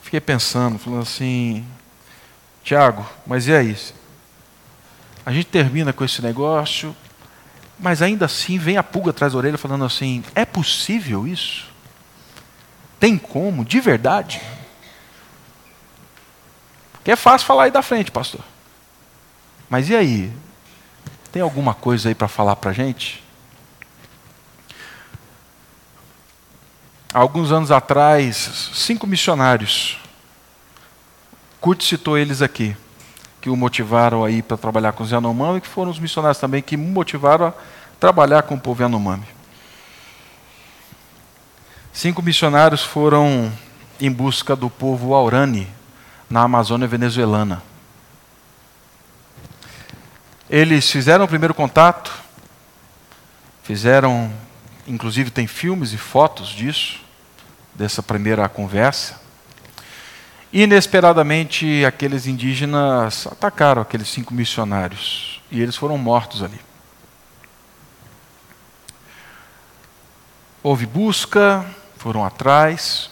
fiquei 0.02 0.22
pensando, 0.22 0.80
falando 0.80 1.04
assim, 1.04 1.68
Tiago, 2.64 3.08
mas 3.28 3.48
e 3.48 3.54
aí? 3.54 3.78
A 5.26 5.32
gente 5.32 5.48
termina 5.48 5.92
com 5.92 6.04
esse 6.06 6.22
negócio, 6.22 6.96
mas 7.78 8.02
ainda 8.02 8.26
assim 8.26 8.58
vem 8.58 8.78
a 8.78 8.84
pulga 8.84 9.12
atrás 9.12 9.34
da 9.34 9.38
orelha 9.38 9.58
falando 9.58 9.84
assim: 9.86 10.24
é 10.34 10.46
possível 10.46 11.28
isso? 11.28 11.75
Tem 13.00 13.18
como, 13.18 13.66
de 13.66 13.80
verdade? 13.80 14.42
Que 17.04 17.12
é 17.12 17.16
fácil 17.16 17.48
falar 17.48 17.66
aí 17.66 17.72
da 17.72 17.82
frente, 17.82 18.12
pastor. 18.12 18.42
Mas 19.70 19.90
e 19.90 19.96
aí? 19.96 20.32
Tem 21.32 21.42
alguma 21.42 21.74
coisa 21.74 22.10
aí 22.10 22.16
para 22.16 22.28
falar 22.28 22.56
para 22.56 22.72
a 22.72 22.74
gente? 22.74 23.24
Há 27.14 27.20
alguns 27.20 27.52
anos 27.52 27.72
atrás, 27.72 28.72
cinco 28.74 29.08
missionários 29.08 30.00
Kurt 31.66 31.82
citou 31.82 32.16
eles 32.16 32.44
aqui, 32.44 32.78
que 33.42 33.50
o 33.50 33.56
motivaram 33.56 34.24
aí 34.24 34.44
para 34.44 34.56
trabalhar 34.56 34.92
com 34.92 35.04
os 35.04 35.10
Yanomami, 35.10 35.60
que 35.60 35.68
foram 35.68 35.90
os 35.90 35.98
missionários 35.98 36.38
também 36.38 36.62
que 36.62 36.78
me 36.78 36.92
motivaram 36.92 37.48
a 37.48 37.54
trabalhar 38.00 38.44
com 38.44 38.54
o 38.54 38.60
povo 38.60 38.84
Yanomami. 38.84 39.26
Cinco 41.96 42.22
missionários 42.22 42.84
foram 42.84 43.50
em 44.02 44.12
busca 44.12 44.54
do 44.54 44.70
povo 44.70 45.14
Aurani, 45.14 45.66
na 46.30 46.42
Amazônia 46.42 46.90
venezuelana. 46.90 47.64
Eles 50.50 50.92
fizeram 50.92 51.24
o 51.24 51.28
primeiro 51.28 51.54
contato, 51.54 52.12
fizeram, 53.64 54.30
inclusive 54.86 55.32
tem 55.32 55.48
filmes 55.48 55.94
e 55.94 55.98
fotos 55.98 56.50
disso, 56.50 57.00
dessa 57.74 58.04
primeira 58.04 58.50
conversa. 58.50 59.18
Inesperadamente, 60.52 61.86
aqueles 61.86 62.28
indígenas 62.28 63.26
atacaram 63.26 63.82
aqueles 63.82 64.10
cinco 64.10 64.34
missionários 64.34 65.42
e 65.50 65.62
eles 65.62 65.78
foram 65.78 65.98
mortos 65.98 66.44
ali. 66.44 66.60
Houve 70.62 70.86
busca, 70.86 71.66
foram 72.06 72.24
atrás. 72.24 73.10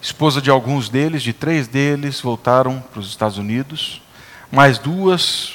Esposa 0.00 0.42
de 0.42 0.50
alguns 0.50 0.88
deles, 0.88 1.22
de 1.22 1.32
três 1.32 1.68
deles, 1.68 2.20
voltaram 2.20 2.80
para 2.80 2.98
os 2.98 3.10
Estados 3.10 3.38
Unidos. 3.38 4.02
Mais 4.50 4.76
duas 4.76 5.52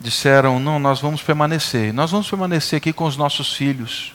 disseram: 0.00 0.58
Não, 0.58 0.78
nós 0.78 1.00
vamos 1.00 1.20
permanecer. 1.20 1.92
Nós 1.92 2.10
vamos 2.10 2.30
permanecer 2.30 2.78
aqui 2.78 2.94
com 2.94 3.04
os 3.04 3.14
nossos 3.14 3.52
filhos. 3.52 4.14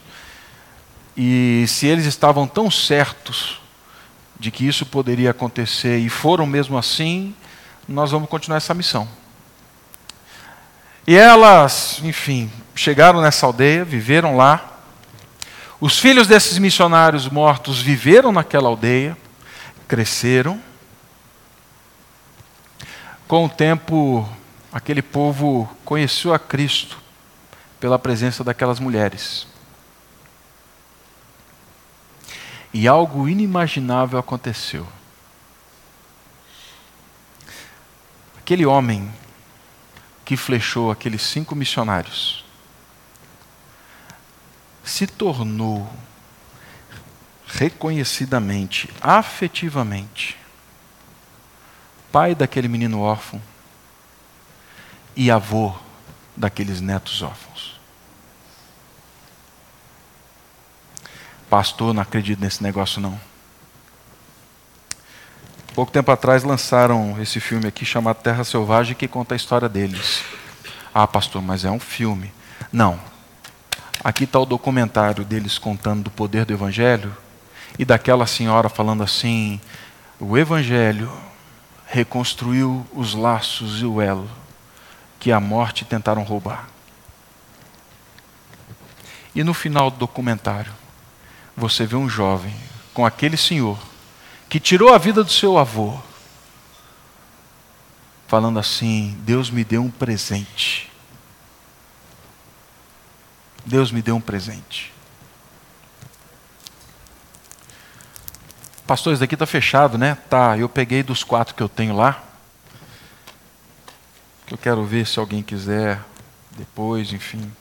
E 1.16 1.66
se 1.68 1.86
eles 1.86 2.08
estavam 2.08 2.48
tão 2.48 2.72
certos 2.72 3.62
de 4.40 4.50
que 4.50 4.68
isso 4.68 4.88
poderia 4.88 5.30
acontecer 5.30 6.00
e 6.00 6.10
foram 6.10 6.48
mesmo 6.48 6.80
assim, 6.80 7.36
nós 7.88 8.10
vamos 8.10 8.28
continuar 8.28 8.58
essa 8.58 8.74
missão. 8.74 9.08
E 11.06 11.16
elas, 11.16 12.02
enfim, 12.04 12.52
chegaram 12.74 13.22
nessa 13.22 13.46
aldeia, 13.46 13.86
viveram 13.86 14.36
lá. 14.36 14.72
Os 15.80 16.00
filhos 16.00 16.26
desses 16.26 16.58
missionários 16.58 17.28
mortos 17.28 17.82
viveram 17.82 18.32
naquela 18.32 18.70
aldeia, 18.70 19.18
cresceram. 19.88 20.62
Com 23.28 23.46
o 23.46 23.50
tempo, 23.50 24.28
aquele 24.72 25.02
povo 25.02 25.70
conheceu 25.84 26.34
a 26.34 26.40
Cristo 26.40 26.98
pela 27.78 28.00
presença 28.00 28.42
daquelas 28.42 28.80
mulheres. 28.80 29.46
E 32.74 32.88
algo 32.88 33.28
inimaginável 33.28 34.18
aconteceu. 34.18 34.88
Aquele 38.38 38.66
homem 38.66 39.12
que 40.24 40.38
flechou 40.38 40.90
aqueles 40.90 41.22
cinco 41.22 41.54
missionários 41.54 42.45
se 44.86 45.08
tornou 45.08 45.92
reconhecidamente, 47.48 48.90
afetivamente, 49.02 50.38
pai 52.12 52.36
daquele 52.36 52.68
menino 52.68 53.02
órfão 53.02 53.42
e 55.16 55.32
avô 55.32 55.74
daqueles 56.38 56.80
netos 56.80 57.22
órfãos. 57.22 57.80
Pastor, 61.50 61.94
não 61.94 62.02
acredito 62.02 62.40
nesse 62.40 62.62
negócio 62.62 63.02
não. 63.02 63.20
Pouco 65.74 65.92
tempo 65.92 66.12
atrás 66.12 66.44
lançaram 66.44 67.22
esse 67.22 67.40
filme 67.40 67.68
aqui 67.68 67.86
chamado 67.86 68.18
Terra 68.18 68.44
Selvagem 68.44 68.96
que 68.96 69.08
conta 69.08 69.36
a 69.36 69.38
história 69.38 69.68
deles. 69.68 70.24
Ah, 70.94 71.06
pastor, 71.06 71.42
mas 71.42 71.66
é 71.66 71.72
um 71.72 71.80
filme. 71.80 72.34
Não. 72.72 73.15
Aqui 74.04 74.26
está 74.26 74.40
o 74.40 74.46
documentário 74.46 75.24
deles 75.24 75.58
contando 75.58 76.04
do 76.04 76.12
poder 76.12 76.46
do 76.46 76.54
Evangelho 76.54 77.16
e 77.78 77.86
daquela 77.86 78.28
senhora 78.28 78.70
falando 78.70 79.04
assim: 79.04 79.60
o 80.20 80.38
Evangelho 80.38 81.12
reconstruiu 81.88 82.86
os 82.94 83.14
laços 83.14 83.82
e 83.82 83.86
o 83.86 84.02
elo 84.02 84.30
que 85.20 85.32
a 85.32 85.40
morte 85.40 85.86
tentaram 85.86 86.24
roubar. 86.24 86.68
E 89.34 89.44
no 89.44 89.54
final 89.54 89.92
do 89.92 89.98
documentário, 89.98 90.74
você 91.56 91.86
vê 91.86 91.96
um 91.96 92.08
jovem 92.08 92.54
com 92.94 93.06
aquele 93.06 93.38
senhor 93.38 93.78
que 94.48 94.60
tirou 94.60 94.94
a 94.94 94.98
vida 94.98 95.24
do 95.24 95.32
seu 95.32 95.58
avô, 95.58 95.98
falando 98.28 98.60
assim: 98.60 99.18
Deus 99.22 99.50
me 99.50 99.64
deu 99.64 99.82
um 99.82 99.92
presente. 99.92 100.92
Deus 103.66 103.92
me 103.92 104.02
deu 104.02 104.16
um 104.16 104.22
presente. 104.22 104.94
Pastor, 108.86 109.14
isso 109.14 109.20
daqui 109.20 109.34
está 109.34 109.48
fechado, 109.48 109.98
né? 109.98 110.16
Tá, 110.30 110.58
eu 110.58 110.70
peguei 110.70 111.02
dos 111.02 111.24
quatro 111.24 111.56
que 111.56 111.64
eu 111.64 111.70
tenho 111.70 111.96
lá. 111.96 112.24
Que 114.46 114.54
eu 114.54 114.58
quero 114.58 114.84
ver 114.86 115.08
se 115.08 115.18
alguém 115.18 115.42
quiser 115.42 116.00
depois, 116.52 117.12
enfim, 117.12 117.52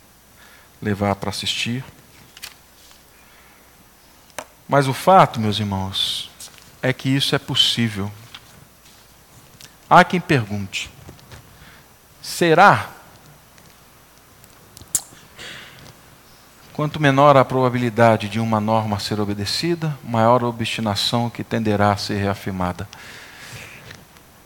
levar 0.82 1.14
para 1.14 1.30
assistir. 1.30 1.82
Mas 4.68 4.86
o 4.86 4.92
fato, 4.92 5.40
meus 5.40 5.59
irmãos, 5.59 6.30
é 6.82 6.92
que 6.92 7.09
isso 7.09 7.34
é 7.34 7.38
possível. 7.38 8.12
Há 9.88 10.05
quem 10.05 10.20
pergunte: 10.20 10.90
será? 12.20 12.90
Quanto 16.75 16.99
menor 16.99 17.37
a 17.37 17.45
probabilidade 17.45 18.29
de 18.29 18.41
uma 18.41 18.61
norma 18.61 18.99
ser 18.99 19.20
obedecida, 19.20 19.97
maior 20.03 20.43
a 20.43 20.49
obstinação 20.49 21.31
que 21.31 21.45
tenderá 21.45 21.93
a 21.93 21.97
ser 21.97 22.16
reafirmada. 22.16 22.89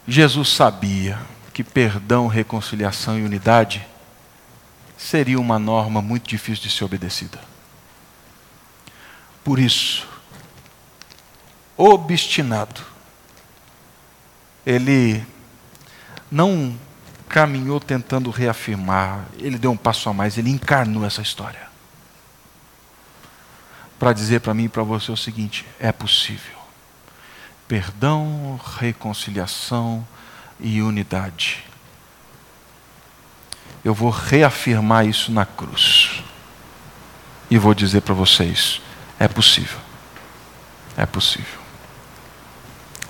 Jesus 0.07 0.51
sabia 0.51 1.19
que 1.55 1.65
perdão, 1.65 2.27
reconciliação 2.27 3.19
e 3.19 3.23
unidade 3.23 3.87
seria 4.95 5.41
uma 5.41 5.59
norma 5.59 6.03
muito 6.03 6.29
difícil 6.29 6.65
de 6.65 6.71
ser 6.71 6.85
obedecida. 6.85 7.41
Por 9.43 9.59
isso, 9.59 10.07
obstinado, 11.79 12.83
ele 14.67 15.25
não 16.31 16.79
caminhou 17.27 17.81
tentando 17.81 18.29
reafirmar, 18.29 19.25
ele 19.39 19.57
deu 19.57 19.71
um 19.71 19.79
passo 19.79 20.11
a 20.11 20.13
mais, 20.13 20.37
ele 20.37 20.51
encarnou 20.51 21.07
essa 21.07 21.23
história. 21.23 21.68
Para 23.99 24.13
dizer 24.13 24.41
para 24.41 24.55
mim 24.55 24.65
e 24.65 24.69
para 24.69 24.83
você 24.83 25.11
o 25.11 25.17
seguinte: 25.17 25.67
é 25.79 25.91
possível. 25.91 26.59
Perdão, 27.67 28.59
reconciliação 28.79 30.07
e 30.61 30.81
unidade. 30.81 31.65
Eu 33.85 33.95
vou 33.95 34.11
reafirmar 34.11 35.07
isso 35.07 35.31
na 35.31 35.45
cruz. 35.45 36.23
E 37.51 37.59
vou 37.59 37.75
dizer 37.75 38.03
para 38.03 38.15
vocês: 38.15 38.81
é 39.19 39.29
possível. 39.29 39.79
É 40.97 41.07
possível. 41.07 41.59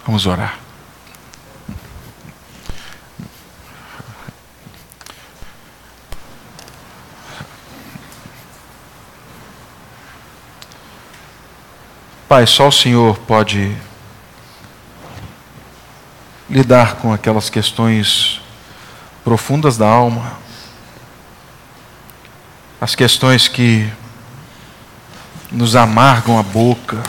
Vamos 0.05 0.27
orar. 0.27 0.68
Pai, 12.29 12.47
só 12.47 12.69
o 12.69 12.73
Senhor 12.73 13.19
pode 13.21 13.75
lidar 16.51 16.97
com 16.97 17.11
aquelas 17.11 17.49
questões 17.49 18.43
profundas 19.25 19.79
da 19.79 19.89
alma, 19.89 20.39
as 22.79 22.95
questões 22.95 23.49
que 23.49 23.91
nos 25.51 25.75
amargam 25.75 26.39
a 26.39 26.43
boca, 26.43 27.03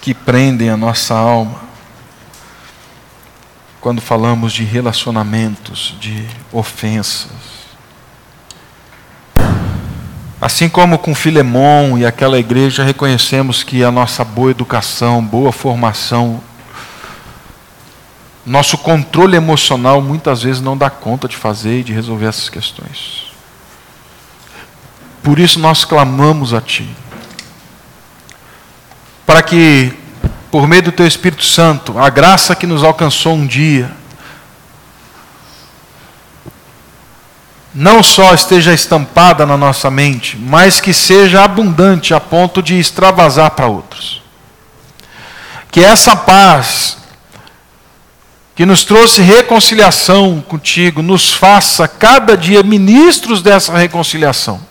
que 0.00 0.14
prendem 0.14 0.70
a 0.70 0.76
nossa 0.76 1.16
alma. 1.16 1.62
Quando 3.80 4.00
falamos 4.00 4.52
de 4.52 4.62
relacionamentos, 4.62 5.96
de 5.98 6.28
ofensas. 6.52 7.53
Assim 10.44 10.68
como 10.68 10.98
com 10.98 11.14
Filemão 11.14 11.96
e 11.96 12.04
aquela 12.04 12.38
igreja, 12.38 12.84
reconhecemos 12.84 13.62
que 13.62 13.82
a 13.82 13.90
nossa 13.90 14.22
boa 14.22 14.50
educação, 14.50 15.24
boa 15.24 15.50
formação, 15.50 16.38
nosso 18.44 18.76
controle 18.76 19.38
emocional 19.38 20.02
muitas 20.02 20.42
vezes 20.42 20.60
não 20.60 20.76
dá 20.76 20.90
conta 20.90 21.26
de 21.26 21.34
fazer 21.34 21.80
e 21.80 21.82
de 21.82 21.94
resolver 21.94 22.26
essas 22.26 22.50
questões. 22.50 23.32
Por 25.22 25.38
isso 25.38 25.58
nós 25.58 25.82
clamamos 25.82 26.52
a 26.52 26.60
Ti. 26.60 26.94
Para 29.24 29.42
que 29.42 29.94
por 30.50 30.68
meio 30.68 30.82
do 30.82 30.92
Teu 30.92 31.06
Espírito 31.06 31.46
Santo, 31.46 31.98
a 31.98 32.10
graça 32.10 32.54
que 32.54 32.66
nos 32.66 32.84
alcançou 32.84 33.32
um 33.32 33.46
dia, 33.46 33.90
não 37.74 38.02
só 38.02 38.32
esteja 38.32 38.72
estampada 38.72 39.44
na 39.44 39.56
nossa 39.56 39.90
mente, 39.90 40.36
mas 40.36 40.80
que 40.80 40.94
seja 40.94 41.42
abundante 41.42 42.14
a 42.14 42.20
ponto 42.20 42.62
de 42.62 42.78
extravasar 42.78 43.50
para 43.50 43.66
outros. 43.66 44.22
Que 45.70 45.80
essa 45.80 46.14
paz 46.14 46.98
que 48.54 48.64
nos 48.64 48.84
trouxe 48.84 49.20
reconciliação 49.20 50.40
contigo, 50.40 51.02
nos 51.02 51.34
faça 51.34 51.88
cada 51.88 52.36
dia 52.36 52.62
ministros 52.62 53.42
dessa 53.42 53.76
reconciliação. 53.76 54.64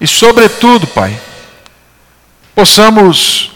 E, 0.00 0.06
sobretudo, 0.06 0.84
Pai, 0.88 1.16
possamos 2.56 3.52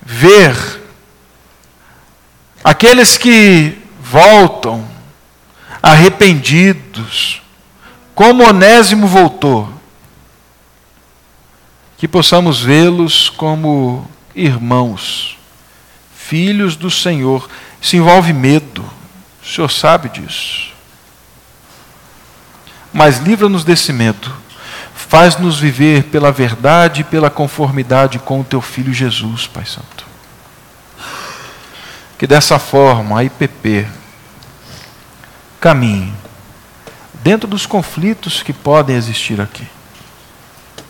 ver 0.00 0.54
aqueles 2.62 3.16
que 3.16 3.83
voltam 4.14 4.86
arrependidos, 5.82 7.42
como 8.14 8.48
Onésimo 8.48 9.08
voltou, 9.08 9.68
que 11.98 12.06
possamos 12.06 12.60
vê-los 12.60 13.28
como 13.28 14.08
irmãos, 14.32 15.36
filhos 16.14 16.76
do 16.76 16.92
Senhor. 16.92 17.50
Isso 17.82 17.96
envolve 17.96 18.32
medo, 18.32 18.88
o 19.42 19.46
Senhor 19.46 19.68
sabe 19.68 20.08
disso. 20.08 20.72
Mas 22.92 23.18
livra-nos 23.18 23.64
desse 23.64 23.92
medo, 23.92 24.32
faz-nos 24.94 25.58
viver 25.58 26.04
pela 26.04 26.30
verdade 26.30 27.00
e 27.00 27.04
pela 27.04 27.30
conformidade 27.30 28.20
com 28.20 28.40
o 28.40 28.44
Teu 28.44 28.60
Filho 28.60 28.94
Jesus, 28.94 29.48
Pai 29.48 29.66
Santo. 29.66 30.06
Que 32.16 32.28
dessa 32.28 32.60
forma 32.60 33.18
a 33.18 33.24
IPP 33.24 34.03
caminhe 35.64 36.12
dentro 37.22 37.48
dos 37.48 37.64
conflitos 37.64 38.42
que 38.42 38.52
podem 38.52 38.94
existir 38.94 39.40
aqui, 39.40 39.66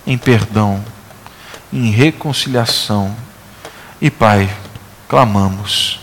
em 0.05 0.18
perdão, 0.18 0.85
em 1.72 1.91
reconciliação. 1.93 3.14
E, 4.01 4.11
Pai, 4.11 4.53
clamamos, 5.09 6.01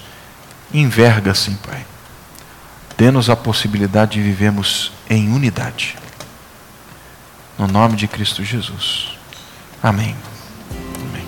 enverga 0.73 1.35
sim, 1.35 1.55
Pai. 1.55 1.85
Dê-nos 2.97 3.29
a 3.29 3.35
possibilidade 3.35 4.13
de 4.13 4.21
vivermos 4.21 4.93
em 5.09 5.33
unidade. 5.33 5.97
No 7.59 7.67
nome 7.67 7.97
de 7.97 8.07
Cristo 8.07 8.41
Jesus. 8.41 9.17
Amém. 9.83 10.15
Amém. 11.09 11.27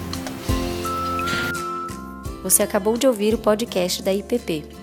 Você 2.42 2.64
acabou 2.64 2.96
de 2.96 3.06
ouvir 3.06 3.34
o 3.34 3.38
podcast 3.38 4.02
da 4.02 4.14
IPP. 4.14 4.83